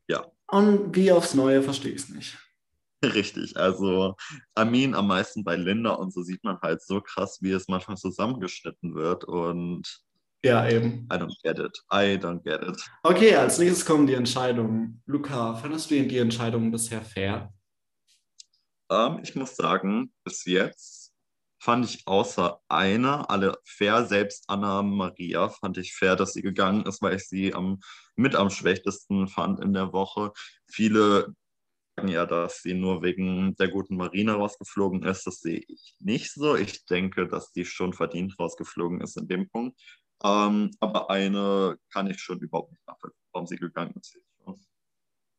ja. 0.09 0.25
Und 0.47 0.97
wie 0.97 1.13
aufs 1.13 1.35
Neue 1.35 1.63
verstehe 1.63 1.93
ich 1.93 2.03
es 2.03 2.09
nicht. 2.09 2.39
Richtig, 3.03 3.57
also 3.57 4.17
Amin 4.55 4.95
am 4.95 5.09
meisten 5.09 5.43
bei 5.43 5.57
Linda 5.57 5.91
und 5.91 6.13
so 6.13 6.23
sieht 6.23 6.45
man 6.45 6.61
halt 6.61 6.83
so 6.83 7.01
krass, 7.01 7.39
wie 7.41 7.51
es 7.51 7.69
manchmal 7.69 7.97
zusammengeschnitten 7.97 8.95
wird 8.95 9.25
und 9.25 10.03
ja, 10.45 10.69
eben. 10.69 11.09
I 11.13 11.17
don't 11.17 11.37
get 11.45 11.59
it. 11.61 11.79
I 11.93 12.19
don't 12.19 12.43
get 12.43 12.63
it. 12.63 12.85
Okay, 13.05 13.37
als 13.37 13.59
nächstes 13.59 13.87
kommen 13.87 14.09
die 14.09 14.15
Entscheidungen. 14.15 15.01
Luca, 15.07 15.55
fandest 15.55 15.91
du 15.91 16.03
die 16.03 16.19
Entscheidungen 16.19 16.73
bisher 16.73 17.01
fair? 17.03 17.53
Ähm, 18.91 19.21
ich 19.23 19.37
muss 19.37 19.55
sagen, 19.55 20.13
bis 20.25 20.45
jetzt 20.45 21.13
fand 21.61 21.85
ich 21.85 22.03
außer 22.07 22.61
einer 22.69 23.31
alle 23.31 23.57
fair. 23.65 24.05
Selbst 24.07 24.45
Anna 24.49 24.83
Maria 24.83 25.49
fand 25.49 25.79
ich 25.79 25.95
fair, 25.95 26.17
dass 26.17 26.33
sie 26.33 26.43
gegangen 26.43 26.87
ist, 26.87 27.01
weil 27.03 27.15
ich 27.15 27.29
sie 27.29 27.55
am, 27.55 27.79
mit 28.17 28.35
am 28.35 28.51
schwächtesten 28.51 29.29
fand 29.29 29.61
in 29.61 29.73
der 29.73 29.93
Woche. 29.93 30.33
Viele 30.67 31.37
ja, 32.07 32.27
dass 32.27 32.63
sie 32.63 32.75
nur 32.75 33.03
wegen 33.03 33.55
der 33.57 33.69
guten 33.69 33.97
Marine 33.97 34.33
rausgeflogen 34.33 35.03
ist. 35.05 35.27
Das 35.27 35.41
sehe 35.41 35.63
ich 35.69 35.95
nicht 36.01 36.33
so. 36.33 36.57
Ich 36.57 36.87
denke, 36.87 37.29
dass 37.29 37.53
die 37.53 37.65
schon 37.65 37.93
verdient 37.93 38.39
rausgeflogen 38.39 39.01
ist 39.01 39.17
in 39.17 39.29
dem 39.29 39.49
Punkt. 39.49 39.79
Ähm, 40.25 40.71
aber 40.81 41.11
eine 41.11 41.77
kann 41.93 42.09
ich 42.09 42.21
schon 42.21 42.39
überhaupt 42.39 42.71
nicht 42.71 42.87
nachvollziehen, 42.87 43.27
warum 43.33 43.47
sie 43.47 43.57
gegangen 43.57 43.95
ist. 44.01 44.17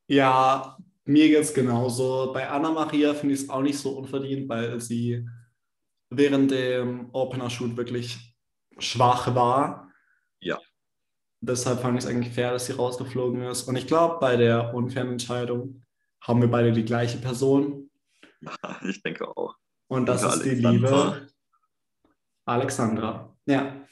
Ja, 0.08 0.78
mir 1.06 1.28
geht 1.30 1.40
es 1.40 1.54
genauso. 1.54 2.32
Bei 2.34 2.50
Anna 2.50 2.72
Maria 2.72 3.14
finde 3.14 3.36
ich 3.36 3.42
es 3.42 3.50
auch 3.50 3.62
nicht 3.62 3.78
so 3.78 3.98
unverdient, 3.98 4.48
weil 4.50 4.80
sie 4.80 5.26
während 6.10 6.52
dem 6.52 7.10
Opener-Shoot 7.14 7.76
wirklich 7.78 8.36
schwach 8.78 9.34
war. 9.34 9.92
Ja. 10.40 10.60
Deshalb 11.42 11.82
fand 11.82 11.98
ich 11.98 12.06
es 12.06 12.10
eigentlich 12.10 12.34
fair, 12.34 12.52
dass 12.52 12.68
sie 12.68 12.74
rausgeflogen 12.74 13.42
ist. 13.44 13.64
Und 13.64 13.76
ich 13.76 13.88
glaube, 13.88 14.18
bei 14.20 14.36
der 14.36 14.74
unfairen 14.74 15.12
Entscheidung 15.12 15.84
haben 16.24 16.42
wir 16.42 16.50
beide 16.50 16.72
die 16.72 16.86
gleiche 16.86 17.18
Person. 17.18 17.90
Ich 18.82 19.02
denke 19.02 19.26
auch. 19.38 19.56
Und 19.88 20.06
das 20.06 20.24
ist 20.24 20.44
die 20.44 20.56
liebe 20.56 21.30
Alexandra. 22.46 23.34
Ja. 23.46 23.86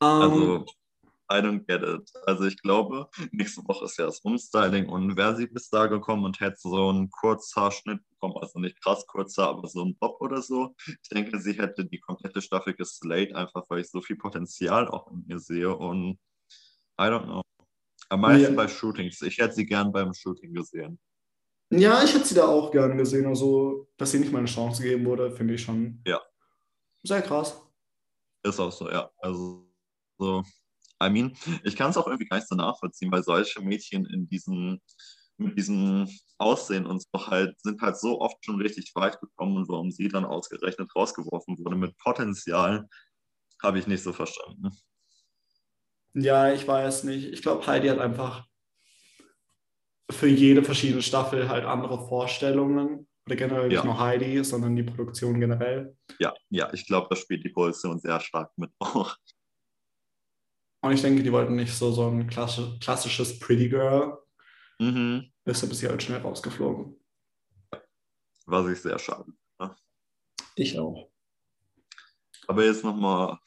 Also, 0.00 0.56
um, 0.56 0.66
I 1.30 1.42
don't 1.42 1.66
get 1.66 1.82
it. 1.82 2.10
Also 2.26 2.44
ich 2.44 2.56
glaube, 2.62 3.10
nächste 3.32 3.66
Woche 3.68 3.84
ist 3.84 3.98
ja 3.98 4.06
das 4.06 4.20
Umstyling 4.20 4.88
und 4.88 5.16
wäre 5.16 5.36
sie 5.36 5.46
bis 5.46 5.68
da 5.68 5.86
gekommen 5.86 6.24
und 6.24 6.40
hätte 6.40 6.56
so 6.58 6.88
einen 6.88 7.10
Kurzhaarschnitt 7.10 8.00
bekommen, 8.08 8.36
also 8.40 8.58
nicht 8.60 8.80
krass 8.82 9.06
kurzer, 9.06 9.48
aber 9.48 9.68
so 9.68 9.84
ein 9.84 9.96
Bob 9.96 10.20
oder 10.20 10.40
so. 10.40 10.74
Ich 10.86 11.08
denke, 11.10 11.38
sie 11.38 11.52
hätte 11.52 11.84
die 11.84 12.00
komplette 12.00 12.40
Staffel 12.40 12.72
geslayed, 12.74 13.34
einfach 13.34 13.64
weil 13.68 13.80
ich 13.80 13.90
so 13.90 14.00
viel 14.00 14.16
Potenzial 14.16 14.88
auch 14.88 15.10
in 15.10 15.24
ihr 15.28 15.38
sehe 15.38 15.76
und 15.76 16.18
I 16.98 17.04
don't 17.04 17.24
know. 17.24 17.42
Am 18.08 18.20
meisten 18.20 18.54
ja. 18.54 18.56
bei 18.56 18.68
Shootings. 18.68 19.20
Ich 19.22 19.38
hätte 19.38 19.54
sie 19.54 19.66
gern 19.66 19.92
beim 19.92 20.12
Shooting 20.14 20.54
gesehen. 20.54 20.98
Ja, 21.70 22.02
ich 22.02 22.14
hätte 22.14 22.24
sie 22.24 22.34
da 22.34 22.46
auch 22.46 22.70
gern 22.70 22.96
gesehen. 22.96 23.26
Also, 23.26 23.88
dass 23.98 24.10
sie 24.10 24.20
nicht 24.20 24.32
mal 24.32 24.38
eine 24.38 24.48
Chance 24.48 24.82
gegeben 24.82 25.04
wurde, 25.04 25.30
finde 25.30 25.54
ich 25.54 25.62
schon 25.62 26.02
ja. 26.06 26.20
sehr 27.02 27.20
krass. 27.20 27.60
Ist 28.42 28.58
auch 28.58 28.72
so, 28.72 28.90
ja. 28.90 29.10
Also, 29.18 29.70
so, 30.16 30.42
I 31.02 31.10
mean, 31.10 31.36
ich 31.64 31.76
kann 31.76 31.90
es 31.90 31.96
auch 31.96 32.06
irgendwie 32.06 32.26
gar 32.26 32.38
nicht 32.38 32.48
so 32.48 32.54
nachvollziehen, 32.54 33.12
weil 33.12 33.22
solche 33.22 33.60
Mädchen 33.60 34.06
in 34.06 34.28
diesen, 34.28 34.80
mit 35.36 35.58
diesem 35.58 36.08
Aussehen 36.38 36.86
und 36.86 37.02
so 37.02 37.26
halt, 37.26 37.60
sind 37.60 37.80
halt 37.82 37.98
so 37.98 38.20
oft 38.20 38.42
schon 38.44 38.60
richtig 38.60 38.92
weit 38.94 39.20
gekommen 39.20 39.58
und 39.58 39.68
warum 39.68 39.90
sie 39.90 40.08
dann 40.08 40.24
ausgerechnet 40.24 40.90
rausgeworfen 40.96 41.58
wurde 41.58 41.76
mit 41.76 41.96
Potenzial, 41.98 42.88
habe 43.62 43.78
ich 43.78 43.86
nicht 43.86 44.02
so 44.02 44.12
verstanden. 44.12 44.70
Ja, 46.14 46.52
ich 46.52 46.66
weiß 46.66 47.04
nicht. 47.04 47.26
Ich 47.26 47.42
glaube, 47.42 47.66
Heidi 47.66 47.88
hat 47.88 47.98
einfach 47.98 48.46
für 50.10 50.28
jede 50.28 50.62
verschiedene 50.62 51.02
Staffel 51.02 51.48
halt 51.48 51.64
andere 51.64 52.08
Vorstellungen. 52.08 53.06
Oder 53.26 53.36
generell 53.36 53.68
nicht 53.68 53.84
nur 53.84 54.00
Heidi, 54.00 54.42
sondern 54.42 54.74
die 54.74 54.82
Produktion 54.82 55.38
generell. 55.38 55.94
Ja, 56.18 56.34
ja, 56.48 56.72
ich 56.72 56.86
glaube, 56.86 57.08
das 57.10 57.18
spielt 57.18 57.44
die 57.44 57.50
Produktion 57.50 57.98
sehr 57.98 58.18
stark 58.20 58.56
mit 58.56 58.70
auch. 58.78 59.16
Und 60.80 60.92
ich 60.92 61.02
denke, 61.02 61.22
die 61.22 61.32
wollten 61.32 61.56
nicht 61.56 61.74
so, 61.74 61.92
so 61.92 62.08
ein 62.08 62.26
klassisches 62.28 63.38
Pretty 63.38 63.68
Girl. 63.68 64.16
Mhm. 64.78 65.30
Deshalb 65.44 65.72
ist 65.72 65.80
sie 65.80 65.88
halt 65.88 66.02
schnell 66.02 66.20
rausgeflogen. 66.20 66.98
Was 68.46 68.66
ich 68.70 68.80
sehr 68.80 68.98
schade. 68.98 69.30
Ne? 69.60 69.76
Ich 70.54 70.78
auch. 70.78 71.10
Aber 72.46 72.64
jetzt 72.64 72.82
nochmal 72.82 73.38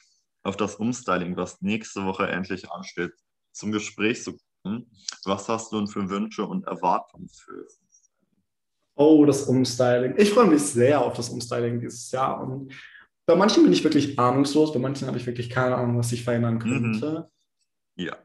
auf 0.42 0.56
das 0.56 0.76
Umstyling, 0.76 1.36
was 1.36 1.60
nächste 1.62 2.04
Woche 2.04 2.26
endlich 2.28 2.70
ansteht, 2.70 3.12
zum 3.52 3.72
Gespräch 3.72 4.22
zu 4.22 4.36
kommen. 4.62 4.90
Was 5.24 5.48
hast 5.48 5.72
du 5.72 5.78
denn 5.78 5.88
für 5.88 6.08
Wünsche 6.08 6.44
und 6.44 6.66
Erwartungen 6.66 7.28
für 7.28 7.66
Oh, 8.94 9.24
das 9.24 9.44
Umstyling. 9.44 10.14
Ich 10.18 10.30
freue 10.30 10.46
mich 10.46 10.62
sehr 10.62 11.00
auf 11.00 11.14
das 11.14 11.30
Umstyling 11.30 11.80
dieses 11.80 12.10
Jahr. 12.10 12.42
Und 12.42 12.72
bei 13.24 13.34
manchen 13.34 13.62
bin 13.62 13.72
ich 13.72 13.82
wirklich 13.84 14.18
ahnungslos, 14.18 14.72
bei 14.72 14.78
manchen 14.78 15.08
habe 15.08 15.16
ich 15.16 15.26
wirklich 15.26 15.48
keine 15.48 15.76
Ahnung, 15.76 15.98
was 15.98 16.10
sich 16.10 16.24
verändern 16.24 16.54
mhm. 16.54 16.58
könnte. 16.58 17.30
Mhm. 17.96 18.04
Ja. 18.04 18.16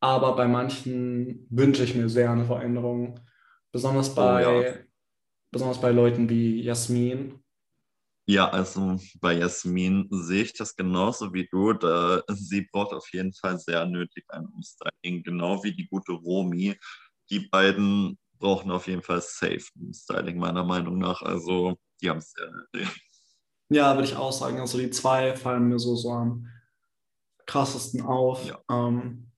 Aber 0.00 0.34
bei 0.36 0.46
manchen 0.46 1.46
wünsche 1.50 1.84
ich 1.84 1.94
mir 1.94 2.08
sehr 2.08 2.30
eine 2.30 2.46
Veränderung. 2.46 3.20
Besonders 3.70 4.14
bei, 4.14 4.46
oh, 4.46 4.62
ja. 4.62 4.74
besonders 5.50 5.80
bei 5.80 5.90
Leuten 5.90 6.28
wie 6.28 6.62
Jasmin. 6.62 7.34
Ja, 8.30 8.50
also 8.50 9.00
bei 9.22 9.38
Jasmin 9.38 10.06
sehe 10.10 10.42
ich 10.42 10.52
das 10.52 10.76
genauso 10.76 11.32
wie 11.32 11.48
du. 11.50 11.72
Da, 11.72 12.22
sie 12.28 12.68
braucht 12.70 12.92
auf 12.92 13.10
jeden 13.10 13.32
Fall 13.32 13.58
sehr 13.58 13.86
nötig 13.86 14.26
ein 14.28 14.44
Umstyling, 14.44 15.22
genau 15.22 15.64
wie 15.64 15.72
die 15.72 15.88
gute 15.88 16.12
Romi. 16.12 16.76
Die 17.30 17.48
beiden 17.48 18.18
brauchen 18.38 18.70
auf 18.70 18.86
jeden 18.86 19.00
Fall 19.00 19.22
safe 19.22 19.64
Umstyling, 19.80 20.36
meiner 20.36 20.62
Meinung 20.62 20.98
nach. 20.98 21.22
Also 21.22 21.78
die 22.02 22.10
haben 22.10 22.18
es 22.18 22.32
sehr 22.32 22.50
nötig. 22.50 23.00
Ja, 23.70 23.94
würde 23.94 24.08
ich 24.08 24.16
auch 24.16 24.32
sagen. 24.32 24.60
Also 24.60 24.76
die 24.76 24.90
zwei 24.90 25.34
fallen 25.34 25.68
mir 25.68 25.78
so, 25.78 25.96
so 25.96 26.12
am 26.12 26.46
krassesten 27.46 28.02
auf. 28.02 28.44
Ja. 28.44 28.60
Ähm, 28.70 29.32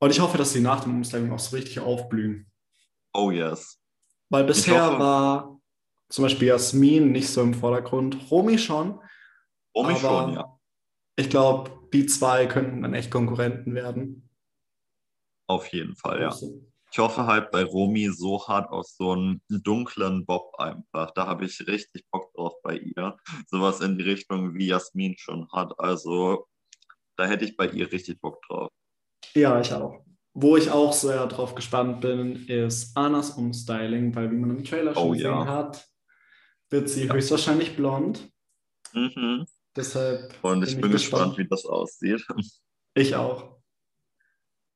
und 0.00 0.10
ich 0.10 0.18
hoffe, 0.18 0.38
dass 0.38 0.52
sie 0.52 0.60
nach 0.60 0.82
dem 0.82 0.96
Umstyling 0.96 1.30
auch 1.30 1.38
so 1.38 1.54
richtig 1.54 1.78
aufblühen. 1.78 2.50
Oh 3.14 3.30
yes. 3.30 3.78
Weil 4.28 4.42
bisher 4.42 4.98
war 4.98 5.61
zum 6.12 6.24
Beispiel 6.24 6.48
Jasmin 6.48 7.10
nicht 7.10 7.28
so 7.28 7.40
im 7.42 7.54
Vordergrund. 7.54 8.30
Romy 8.30 8.58
schon. 8.58 9.00
Romy 9.74 9.96
schon, 9.96 10.34
ja. 10.34 10.58
Ich 11.16 11.30
glaube, 11.30 11.70
die 11.92 12.06
zwei 12.06 12.46
könnten 12.46 12.82
dann 12.82 12.94
echt 12.94 13.10
Konkurrenten 13.10 13.74
werden. 13.74 14.28
Auf 15.46 15.66
jeden 15.68 15.96
Fall, 15.96 16.20
ja. 16.20 16.34
Ich 16.90 16.98
hoffe 16.98 17.26
halt 17.26 17.50
bei 17.50 17.64
Romy 17.64 18.10
so 18.10 18.46
hart 18.46 18.70
auf 18.70 18.86
so 18.86 19.12
einen 19.12 19.40
dunklen 19.48 20.26
Bob 20.26 20.54
einfach. 20.58 21.10
Da 21.12 21.26
habe 21.26 21.46
ich 21.46 21.66
richtig 21.66 22.04
Bock 22.10 22.32
drauf 22.34 22.52
bei 22.62 22.76
ihr. 22.76 23.16
Sowas 23.46 23.80
in 23.80 23.96
die 23.96 24.04
Richtung, 24.04 24.54
wie 24.54 24.66
Jasmin 24.66 25.16
schon 25.16 25.50
hat. 25.50 25.72
Also 25.78 26.46
da 27.16 27.24
hätte 27.24 27.46
ich 27.46 27.56
bei 27.56 27.68
ihr 27.68 27.90
richtig 27.90 28.20
Bock 28.20 28.42
drauf. 28.46 28.70
Ja, 29.34 29.58
ich 29.60 29.72
auch. 29.72 30.04
Wo 30.34 30.58
ich 30.58 30.70
auch 30.70 30.92
sehr 30.92 31.26
drauf 31.26 31.54
gespannt 31.54 32.02
bin, 32.02 32.46
ist 32.46 32.94
Annas 32.96 33.30
Umstyling, 33.30 34.14
weil 34.14 34.30
wie 34.30 34.36
man 34.36 34.50
im 34.50 34.64
Trailer 34.64 34.94
schon 34.94 35.02
Oh, 35.02 35.10
gesehen 35.12 35.30
ja. 35.30 35.46
hat, 35.46 35.86
wird 36.72 36.88
sie 36.88 37.04
Ja. 37.06 37.14
höchstwahrscheinlich 37.14 37.76
blond. 37.76 38.28
Mhm. 38.94 39.46
Deshalb 39.76 40.34
Und 40.42 40.66
ich 40.66 40.78
bin 40.80 40.90
gespannt, 40.90 41.38
wie 41.38 41.46
das 41.48 41.64
aussieht. 41.64 42.26
Ich 42.94 43.14
auch. 43.16 43.56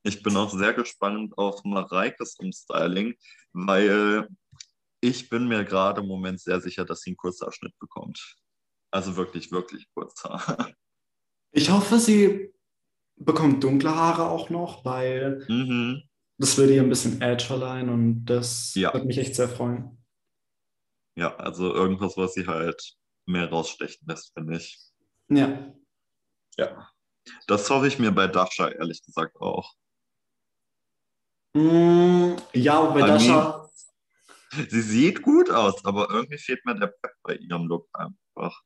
Ich 0.03 0.23
bin 0.23 0.35
auch 0.39 0.51
sehr 0.51 0.73
gespannt 0.73 1.37
auf 1.37 1.63
Mareikes 1.65 2.37
Umstyling, 2.39 3.15
weil 3.53 4.27
ich 5.03 5.29
bin 5.29 5.47
mir 5.49 5.65
gerade 5.67 6.01
im 6.01 6.07
Moment 6.09 6.41
sehr 6.41 6.61
sicher, 6.63 6.87
dass 6.87 7.03
sie 7.03 7.11
einen 7.11 7.19
Kurzhaarschnitt 7.19 7.79
bekommt. 7.79 8.37
Also 8.91 9.17
wirklich, 9.17 9.53
wirklich 9.53 9.87
Kurzhaar. 9.95 10.73
Ich 11.53 11.71
hoffe, 11.71 11.99
sie 11.99 12.53
bekommt 13.17 13.63
dunkle 13.65 13.95
Haare 13.95 14.29
auch 14.31 14.49
noch, 14.51 14.85
weil 14.85 15.45
Mhm. 15.49 16.03
das 16.39 16.57
würde 16.59 16.75
ihr 16.75 16.83
ein 16.83 16.89
bisschen 16.89 17.21
Edge 17.21 17.45
verleihen 17.45 17.89
und 17.91 18.25
das 18.27 18.75
Ja. 18.75 18.93
würde 18.95 19.07
mich 19.07 19.19
echt 19.19 19.35
sehr 19.35 19.49
freuen. 19.49 20.03
Ja, 21.17 21.35
also 21.37 21.75
irgendwas, 21.75 22.17
was 22.17 22.35
sie 22.35 22.47
halt 22.47 22.95
mehr 23.27 23.49
rausstechen 23.51 24.07
lässt, 24.07 24.33
finde 24.35 24.59
ich. 24.59 24.79
Ja. 25.29 25.75
Ja. 26.59 26.89
Das 27.47 27.69
hoffe 27.71 27.89
ich 27.89 27.99
mir 27.99 28.13
bei 28.13 28.29
Dasha 28.29 28.69
ehrlich 28.69 29.03
gesagt 29.03 29.35
auch. 29.41 29.75
Mm, 31.55 32.37
ja, 32.53 32.83
bei 32.91 33.01
I 33.01 33.07
Dasha, 33.07 33.69
Sie 34.69 34.81
sieht 34.81 35.23
gut 35.23 35.51
aus, 35.51 35.85
aber 35.85 36.09
irgendwie 36.11 36.39
fehlt 36.39 36.65
mir 36.65 36.79
der 36.79 36.87
Pep 36.87 37.13
bei 37.23 37.35
ihrem 37.35 37.67
Look 37.67 37.89
einfach. 37.93 38.63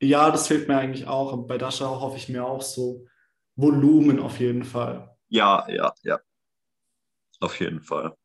ja, 0.00 0.30
das 0.30 0.46
fehlt 0.46 0.68
mir 0.68 0.78
eigentlich 0.78 1.06
auch. 1.06 1.32
Aber 1.32 1.46
bei 1.46 1.58
Dasha 1.58 1.86
hoffe 1.86 2.16
ich 2.16 2.28
mir 2.28 2.44
auch 2.46 2.62
so 2.62 3.06
Volumen 3.56 4.20
auf 4.20 4.38
jeden 4.38 4.64
Fall. 4.64 5.16
Ja, 5.28 5.66
ja, 5.68 5.92
ja. 6.02 6.20
Auf 7.40 7.58
jeden 7.60 7.82
Fall. 7.82 8.16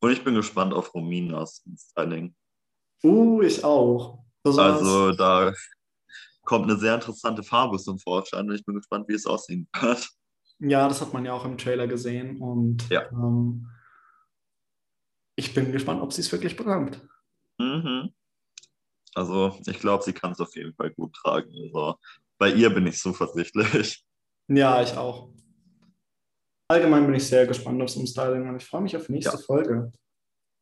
Und 0.00 0.12
ich 0.12 0.22
bin 0.22 0.34
gespannt 0.34 0.72
auf 0.74 0.94
Rominas 0.94 1.62
Styling. 1.76 2.34
Uh, 3.02 3.42
ich 3.42 3.62
auch. 3.64 4.24
Besonders- 4.42 4.78
Also 4.78 5.12
da 5.12 5.52
kommt 6.44 6.64
eine 6.70 6.78
sehr 6.78 6.94
interessante 6.94 7.42
Farbe 7.42 7.78
zum 7.78 7.98
Vorschein 7.98 8.48
und 8.48 8.54
ich 8.54 8.64
bin 8.64 8.76
gespannt, 8.76 9.08
wie 9.08 9.14
es 9.14 9.26
aussehen 9.26 9.68
wird. 9.80 10.08
Ja, 10.60 10.88
das 10.88 11.00
hat 11.00 11.12
man 11.12 11.24
ja 11.24 11.32
auch 11.32 11.44
im 11.44 11.58
Trailer 11.58 11.86
gesehen 11.86 12.40
und 12.40 12.88
Ja. 12.90 13.08
ähm, 13.12 13.68
ich 15.36 15.54
bin 15.54 15.70
gespannt, 15.72 16.02
ob 16.02 16.12
sie 16.12 16.20
es 16.22 16.32
wirklich 16.32 16.56
bekommt. 16.56 17.00
Mhm. 17.58 18.12
Also 19.14 19.56
ich 19.66 19.78
glaube, 19.80 20.02
sie 20.04 20.12
kann 20.12 20.32
es 20.32 20.40
auf 20.40 20.54
jeden 20.56 20.74
Fall 20.74 20.90
gut 20.90 21.14
tragen. 21.14 21.50
Also 21.62 21.96
bei 22.38 22.50
ihr 22.52 22.70
bin 22.70 22.86
ich 22.86 22.98
zuversichtlich. 22.98 24.04
Ja, 24.48 24.82
ich 24.82 24.96
auch. 24.96 25.30
Allgemein 26.70 27.06
bin 27.06 27.14
ich 27.14 27.26
sehr 27.26 27.46
gespannt 27.46 27.80
aufs 27.82 27.96
Umstyling 27.96 28.46
und 28.46 28.56
ich 28.56 28.66
freue 28.66 28.82
mich 28.82 28.94
auf 28.94 29.06
die 29.06 29.12
nächste 29.12 29.36
Ja. 29.36 29.42
Folge. 29.42 29.90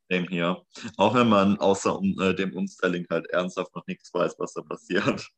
Dem 0.08 0.28
hier. 0.28 0.62
Auch 0.96 1.14
wenn 1.14 1.28
man 1.28 1.58
außer 1.58 1.98
um, 1.98 2.16
äh, 2.20 2.32
dem 2.32 2.56
Umstyling 2.56 3.04
halt 3.10 3.26
ernsthaft 3.30 3.74
noch 3.74 3.84
nichts 3.88 4.14
weiß, 4.14 4.36
was 4.38 4.52
da 4.52 4.62
passiert. 4.62 5.28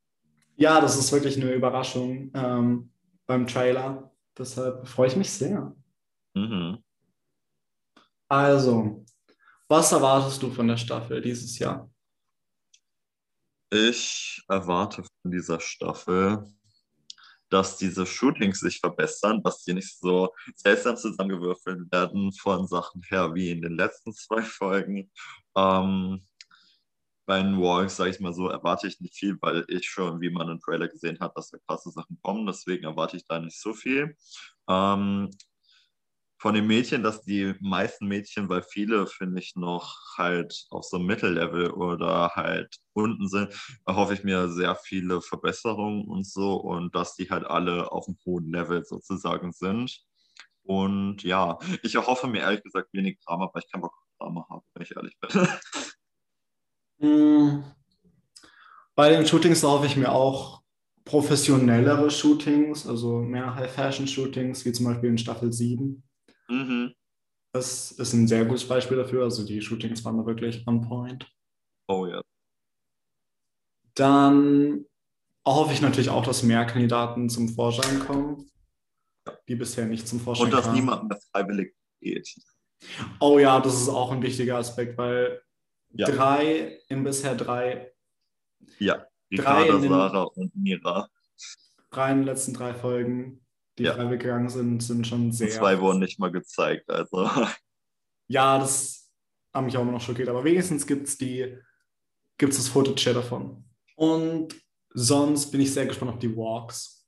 Ja, 0.56 0.78
das 0.80 0.98
ist 0.98 1.10
wirklich 1.10 1.40
eine 1.40 1.54
Überraschung 1.54 2.30
ähm, 2.34 2.92
beim 3.26 3.46
Trailer. 3.46 4.12
Deshalb 4.36 4.86
freue 4.86 5.08
ich 5.08 5.16
mich 5.16 5.30
sehr. 5.30 5.74
Mhm. 6.34 6.82
Also, 8.28 9.06
was 9.68 9.90
erwartest 9.90 10.42
du 10.42 10.50
von 10.50 10.68
der 10.68 10.76
Staffel 10.76 11.22
dieses 11.22 11.58
Jahr? 11.58 11.90
Ich 13.70 14.42
erwarte 14.48 15.02
von 15.02 15.30
dieser 15.30 15.60
Staffel, 15.60 16.44
dass 17.50 17.76
diese 17.76 18.06
Shootings 18.06 18.60
sich 18.60 18.80
verbessern, 18.80 19.42
dass 19.42 19.64
die 19.64 19.74
nicht 19.74 19.98
so 19.98 20.34
seltsam 20.54 20.96
zusammengewürfelt 20.96 21.90
werden 21.90 22.32
von 22.32 22.66
Sachen 22.66 23.02
her 23.08 23.34
wie 23.34 23.50
in 23.50 23.62
den 23.62 23.76
letzten 23.76 24.12
zwei 24.12 24.42
Folgen. 24.42 25.10
Ähm, 25.56 26.26
bei 27.26 27.42
den 27.42 27.60
Walks, 27.60 27.96
sage 27.96 28.10
ich 28.10 28.20
mal 28.20 28.32
so, 28.32 28.48
erwarte 28.48 28.88
ich 28.88 29.00
nicht 29.00 29.14
viel, 29.14 29.36
weil 29.42 29.64
ich 29.68 29.86
schon, 29.86 30.20
wie 30.22 30.30
man 30.30 30.48
im 30.48 30.60
Trailer 30.60 30.88
gesehen 30.88 31.20
hat, 31.20 31.36
dass 31.36 31.50
da 31.50 31.58
krasse 31.66 31.90
Sachen 31.90 32.18
kommen. 32.22 32.46
Deswegen 32.46 32.84
erwarte 32.84 33.18
ich 33.18 33.26
da 33.26 33.38
nicht 33.38 33.60
so 33.60 33.74
viel. 33.74 34.16
Ähm, 34.66 35.30
von 36.38 36.54
den 36.54 36.66
Mädchen, 36.66 37.02
dass 37.02 37.22
die 37.22 37.54
meisten 37.60 38.06
Mädchen, 38.06 38.48
weil 38.48 38.62
viele 38.62 39.06
finde 39.06 39.40
ich 39.40 39.56
noch 39.56 39.96
halt 40.16 40.66
auf 40.70 40.84
so 40.84 40.96
einem 40.96 41.06
Mittellevel 41.06 41.70
oder 41.70 42.30
halt 42.34 42.76
unten 42.92 43.28
sind, 43.28 43.52
erhoffe 43.86 44.14
ich 44.14 44.24
mir 44.24 44.48
sehr 44.48 44.76
viele 44.76 45.20
Verbesserungen 45.20 46.04
und 46.06 46.26
so 46.26 46.56
und 46.56 46.94
dass 46.94 47.14
die 47.16 47.30
halt 47.30 47.44
alle 47.44 47.90
auf 47.92 48.06
einem 48.08 48.18
hohen 48.24 48.50
Level 48.52 48.84
sozusagen 48.84 49.52
sind. 49.52 50.00
Und 50.62 51.22
ja, 51.24 51.58
ich 51.82 51.94
erhoffe 51.96 52.26
mir 52.28 52.40
ehrlich 52.40 52.62
gesagt 52.62 52.88
wenig 52.92 53.18
Drama, 53.26 53.50
weil 53.52 53.62
ich 53.64 53.72
keinen 53.72 53.82
Bock 53.82 53.94
auf 53.94 54.18
Drama 54.18 54.46
habe, 54.50 54.64
wenn 54.74 54.82
ich 54.82 54.94
ehrlich 54.96 55.16
bin. 55.20 55.30
Hm, 57.00 57.64
Bei 58.94 59.08
den 59.10 59.26
Shootings 59.26 59.62
erhoffe 59.62 59.86
ich 59.86 59.96
mir 59.96 60.12
auch 60.12 60.62
professionellere 61.04 62.10
Shootings, 62.10 62.86
also 62.86 63.20
mehr 63.20 63.54
High-Fashion-Shootings, 63.54 64.64
wie 64.64 64.72
zum 64.72 64.86
Beispiel 64.86 65.10
in 65.10 65.18
Staffel 65.18 65.52
7. 65.52 66.02
mhm. 66.48 66.94
Das 67.52 67.92
ist 67.92 68.12
ein 68.12 68.28
sehr 68.28 68.44
gutes 68.44 68.68
Beispiel 68.68 68.98
dafür. 68.98 69.24
Also 69.24 69.44
die 69.44 69.60
Shootings 69.62 70.04
waren 70.04 70.18
da 70.18 70.26
wirklich 70.26 70.66
on 70.66 70.80
point. 70.86 71.26
Oh 71.88 72.06
ja. 72.06 72.20
Dann 73.94 74.84
hoffe 75.46 75.72
ich 75.72 75.80
natürlich 75.80 76.10
auch, 76.10 76.24
dass 76.24 76.42
mehr 76.42 76.64
Kandidaten 76.66 77.28
zum 77.28 77.48
Vorschein 77.48 78.00
kommen, 78.00 78.50
die 79.48 79.54
bisher 79.56 79.86
nicht 79.86 80.06
zum 80.06 80.20
Vorschein 80.20 80.46
Und 80.46 80.52
dass 80.52 80.66
kamen. 80.66 80.76
niemand 80.76 81.08
mehr 81.08 81.18
freiwillig 81.32 81.74
geht. 82.00 82.28
Oh 83.18 83.38
ja, 83.38 83.58
das 83.60 83.74
ist 83.80 83.88
auch 83.88 84.12
ein 84.12 84.22
wichtiger 84.22 84.58
Aspekt, 84.58 84.96
weil 84.98 85.42
Ja. 85.90 86.06
drei 86.10 86.78
in 86.88 87.02
bisher 87.02 87.34
drei, 87.34 87.92
Ja. 88.78 89.06
Drei 89.30 89.62
Ricarda, 89.70 89.80
Sarah 89.80 90.22
und 90.22 90.54
Mira. 90.54 91.08
drei 91.90 92.12
in 92.12 92.18
den 92.18 92.26
letzten 92.26 92.54
drei 92.54 92.72
Folgen, 92.72 93.44
die 93.78 93.84
Ja. 93.84 93.94
freiwillig 93.94 94.20
gegangen 94.22 94.48
sind, 94.48 94.82
sind 94.82 95.06
schon 95.06 95.32
sehr. 95.32 95.48
zwei 95.50 95.80
wurden 95.80 96.00
nicht 96.00 96.18
mal 96.18 96.30
gezeigt. 96.30 96.88
Also 96.90 97.28
Ja, 98.28 98.58
das 98.58 99.10
hat 99.54 99.64
mich 99.64 99.76
auch 99.76 99.82
immer 99.82 99.92
noch 99.92 100.00
schockiert, 100.02 100.28
aber 100.28 100.44
wenigstens 100.44 100.86
gibt 100.86 101.08
es 101.08 101.16
die, 101.16 101.56
gibt 102.36 102.52
es 102.52 102.58
das 102.58 102.68
Footage 102.68 103.14
davon. 103.14 103.64
Und 103.96 104.54
sonst 104.94 105.50
bin 105.50 105.60
ich 105.62 105.72
sehr 105.72 105.86
gespannt 105.86 106.12
auf 106.12 106.18
die 106.18 106.36
Walks. 106.36 107.06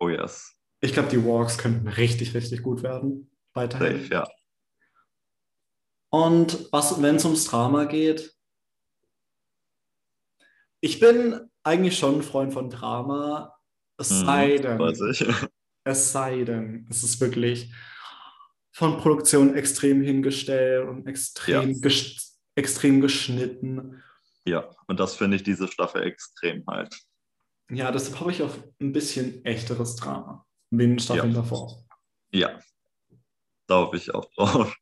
oh 0.00 0.08
yes. 0.08 0.54
Ich 0.80 0.92
glaube, 0.92 1.08
die 1.08 1.24
Walks 1.24 1.58
könnten 1.58 1.88
richtig, 1.88 2.34
richtig 2.34 2.62
gut 2.62 2.82
werden. 2.84 3.30
Weiterhin. 3.54 4.00
Safe, 4.02 4.14
ja. 4.14 4.28
Und 6.10 6.70
was, 6.72 7.02
wenn 7.02 7.16
es 7.16 7.24
ums 7.24 7.46
Drama 7.46 7.84
geht? 7.84 8.32
Ich 10.80 11.00
bin 11.00 11.50
eigentlich 11.64 11.98
schon 11.98 12.16
ein 12.16 12.22
Freund 12.22 12.52
von 12.52 12.70
Drama. 12.70 13.54
Es 13.96 14.10
Mhm, 14.10 14.26
sei 14.26 14.56
denn. 14.58 14.78
es 15.88 16.12
sei 16.12 16.44
denn, 16.44 16.86
es 16.90 17.02
ist 17.02 17.20
wirklich 17.20 17.72
von 18.72 18.98
Produktion 18.98 19.54
extrem 19.56 20.02
hingestellt 20.02 20.86
und 20.88 21.06
extrem, 21.06 21.70
Ja. 21.70 21.78
gesch 21.80 22.18
extrem 22.54 23.00
geschnitten. 23.00 24.02
Ja, 24.44 24.68
und 24.86 24.98
das 25.00 25.16
finde 25.16 25.36
ich 25.36 25.42
diese 25.44 25.68
Staffel 25.68 26.02
extrem 26.02 26.64
halt. 26.66 26.94
Ja, 27.70 27.90
deshalb 27.92 28.18
habe 28.20 28.30
ich 28.32 28.42
auf 28.42 28.58
ein 28.80 28.92
bisschen 28.92 29.44
echteres 29.44 29.94
Drama. 29.96 30.44
Wie 30.70 30.84
in 30.84 30.90
den 30.90 30.98
Staffeln 30.98 31.32
Ja. 31.32 31.40
davor. 31.40 31.84
Ja, 32.32 32.58
da 33.66 33.76
hoffe 33.76 33.96
ich 33.96 34.12
auch 34.14 34.24
drauf. 34.34 34.76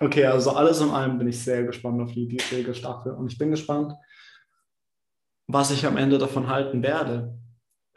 Okay, 0.00 0.24
also 0.26 0.50
alles 0.52 0.80
in 0.80 0.90
allem 0.90 1.18
bin 1.18 1.28
ich 1.28 1.42
sehr 1.42 1.62
gespannt 1.64 2.00
auf 2.00 2.12
die 2.12 2.26
diesjährige 2.26 2.74
Staffel 2.74 3.12
und 3.12 3.30
ich 3.30 3.38
bin 3.38 3.50
gespannt, 3.50 3.92
was 5.46 5.70
ich 5.70 5.84
am 5.86 5.96
Ende 5.96 6.18
davon 6.18 6.48
halten 6.48 6.82
werde. 6.82 7.38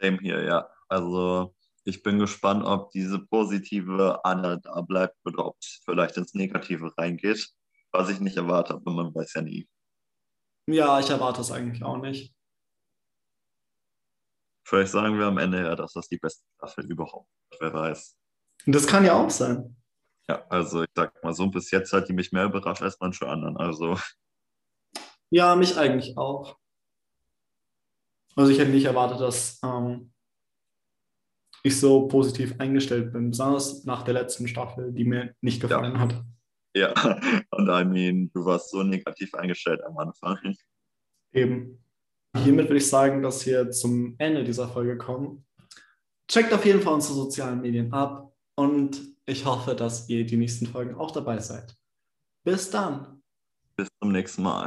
Same 0.00 0.18
hier, 0.20 0.42
ja. 0.44 0.68
Also 0.88 1.55
ich 1.86 2.02
bin 2.02 2.18
gespannt, 2.18 2.64
ob 2.64 2.90
diese 2.90 3.20
positive 3.20 4.24
Anna 4.24 4.56
da 4.56 4.80
bleibt 4.80 5.16
oder 5.24 5.46
ob 5.46 5.56
es 5.60 5.80
vielleicht 5.84 6.16
ins 6.16 6.34
Negative 6.34 6.92
reingeht. 6.98 7.48
Was 7.92 8.08
ich 8.08 8.18
nicht 8.18 8.36
erwarte, 8.36 8.74
aber 8.74 8.90
man 8.90 9.14
weiß 9.14 9.34
ja 9.34 9.42
nie. 9.42 9.68
Ja, 10.66 10.98
ich 10.98 11.08
erwarte 11.08 11.42
es 11.42 11.52
eigentlich 11.52 11.84
auch 11.84 11.98
nicht. 11.98 12.34
Vielleicht 14.64 14.90
sagen 14.90 15.16
wir 15.16 15.26
am 15.26 15.38
Ende 15.38 15.62
ja, 15.62 15.76
dass 15.76 15.92
das 15.92 16.08
die 16.08 16.18
beste 16.18 16.44
Staffel 16.56 16.90
überhaupt 16.90 17.30
ist. 17.52 17.60
Wer 17.60 17.72
weiß. 17.72 18.18
Das 18.66 18.86
kann 18.88 19.04
ja 19.04 19.14
auch 19.14 19.30
sein. 19.30 19.76
Ja, 20.28 20.44
also 20.48 20.82
ich 20.82 20.90
sag 20.92 21.22
mal 21.22 21.34
so, 21.34 21.48
bis 21.48 21.70
jetzt 21.70 21.92
hat 21.92 22.08
die 22.08 22.14
mich 22.14 22.32
mehr 22.32 22.46
überrascht 22.46 22.82
als 22.82 22.98
manche 22.98 23.28
anderen. 23.28 23.56
Also. 23.56 23.96
Ja, 25.30 25.54
mich 25.54 25.78
eigentlich 25.78 26.18
auch. 26.18 26.58
Also 28.34 28.50
ich 28.50 28.58
hätte 28.58 28.72
nicht 28.72 28.86
erwartet, 28.86 29.20
dass 29.20 29.60
ähm, 29.62 30.12
ich 31.66 31.78
so 31.78 32.06
positiv 32.08 32.54
eingestellt 32.58 33.12
bin, 33.12 33.30
besonders 33.30 33.84
nach 33.84 34.02
der 34.02 34.14
letzten 34.14 34.48
Staffel, 34.48 34.92
die 34.92 35.04
mir 35.04 35.34
nicht 35.40 35.60
gefallen 35.60 35.94
ja. 35.94 36.00
hat. 36.00 36.24
Ja, 36.74 36.92
und 37.50 37.68
I 37.68 37.84
mean, 37.84 38.30
du 38.34 38.44
warst 38.44 38.70
so 38.70 38.82
negativ 38.82 39.34
eingestellt 39.34 39.82
am 39.84 39.96
Anfang. 39.98 40.38
Eben. 41.32 41.82
Hiermit 42.36 42.66
würde 42.66 42.76
ich 42.76 42.88
sagen, 42.88 43.22
dass 43.22 43.46
wir 43.46 43.70
zum 43.70 44.14
Ende 44.18 44.44
dieser 44.44 44.68
Folge 44.68 44.98
kommen. 44.98 45.46
Checkt 46.28 46.52
auf 46.52 46.66
jeden 46.66 46.82
Fall 46.82 46.94
unsere 46.94 47.14
sozialen 47.14 47.62
Medien 47.62 47.92
ab 47.92 48.32
und 48.56 49.00
ich 49.26 49.44
hoffe, 49.44 49.74
dass 49.74 50.08
ihr 50.08 50.26
die 50.26 50.36
nächsten 50.36 50.66
Folgen 50.66 50.94
auch 50.94 51.12
dabei 51.12 51.38
seid. 51.38 51.76
Bis 52.44 52.70
dann. 52.70 53.22
Bis 53.76 53.88
zum 54.00 54.12
nächsten 54.12 54.42
Mal. 54.42 54.64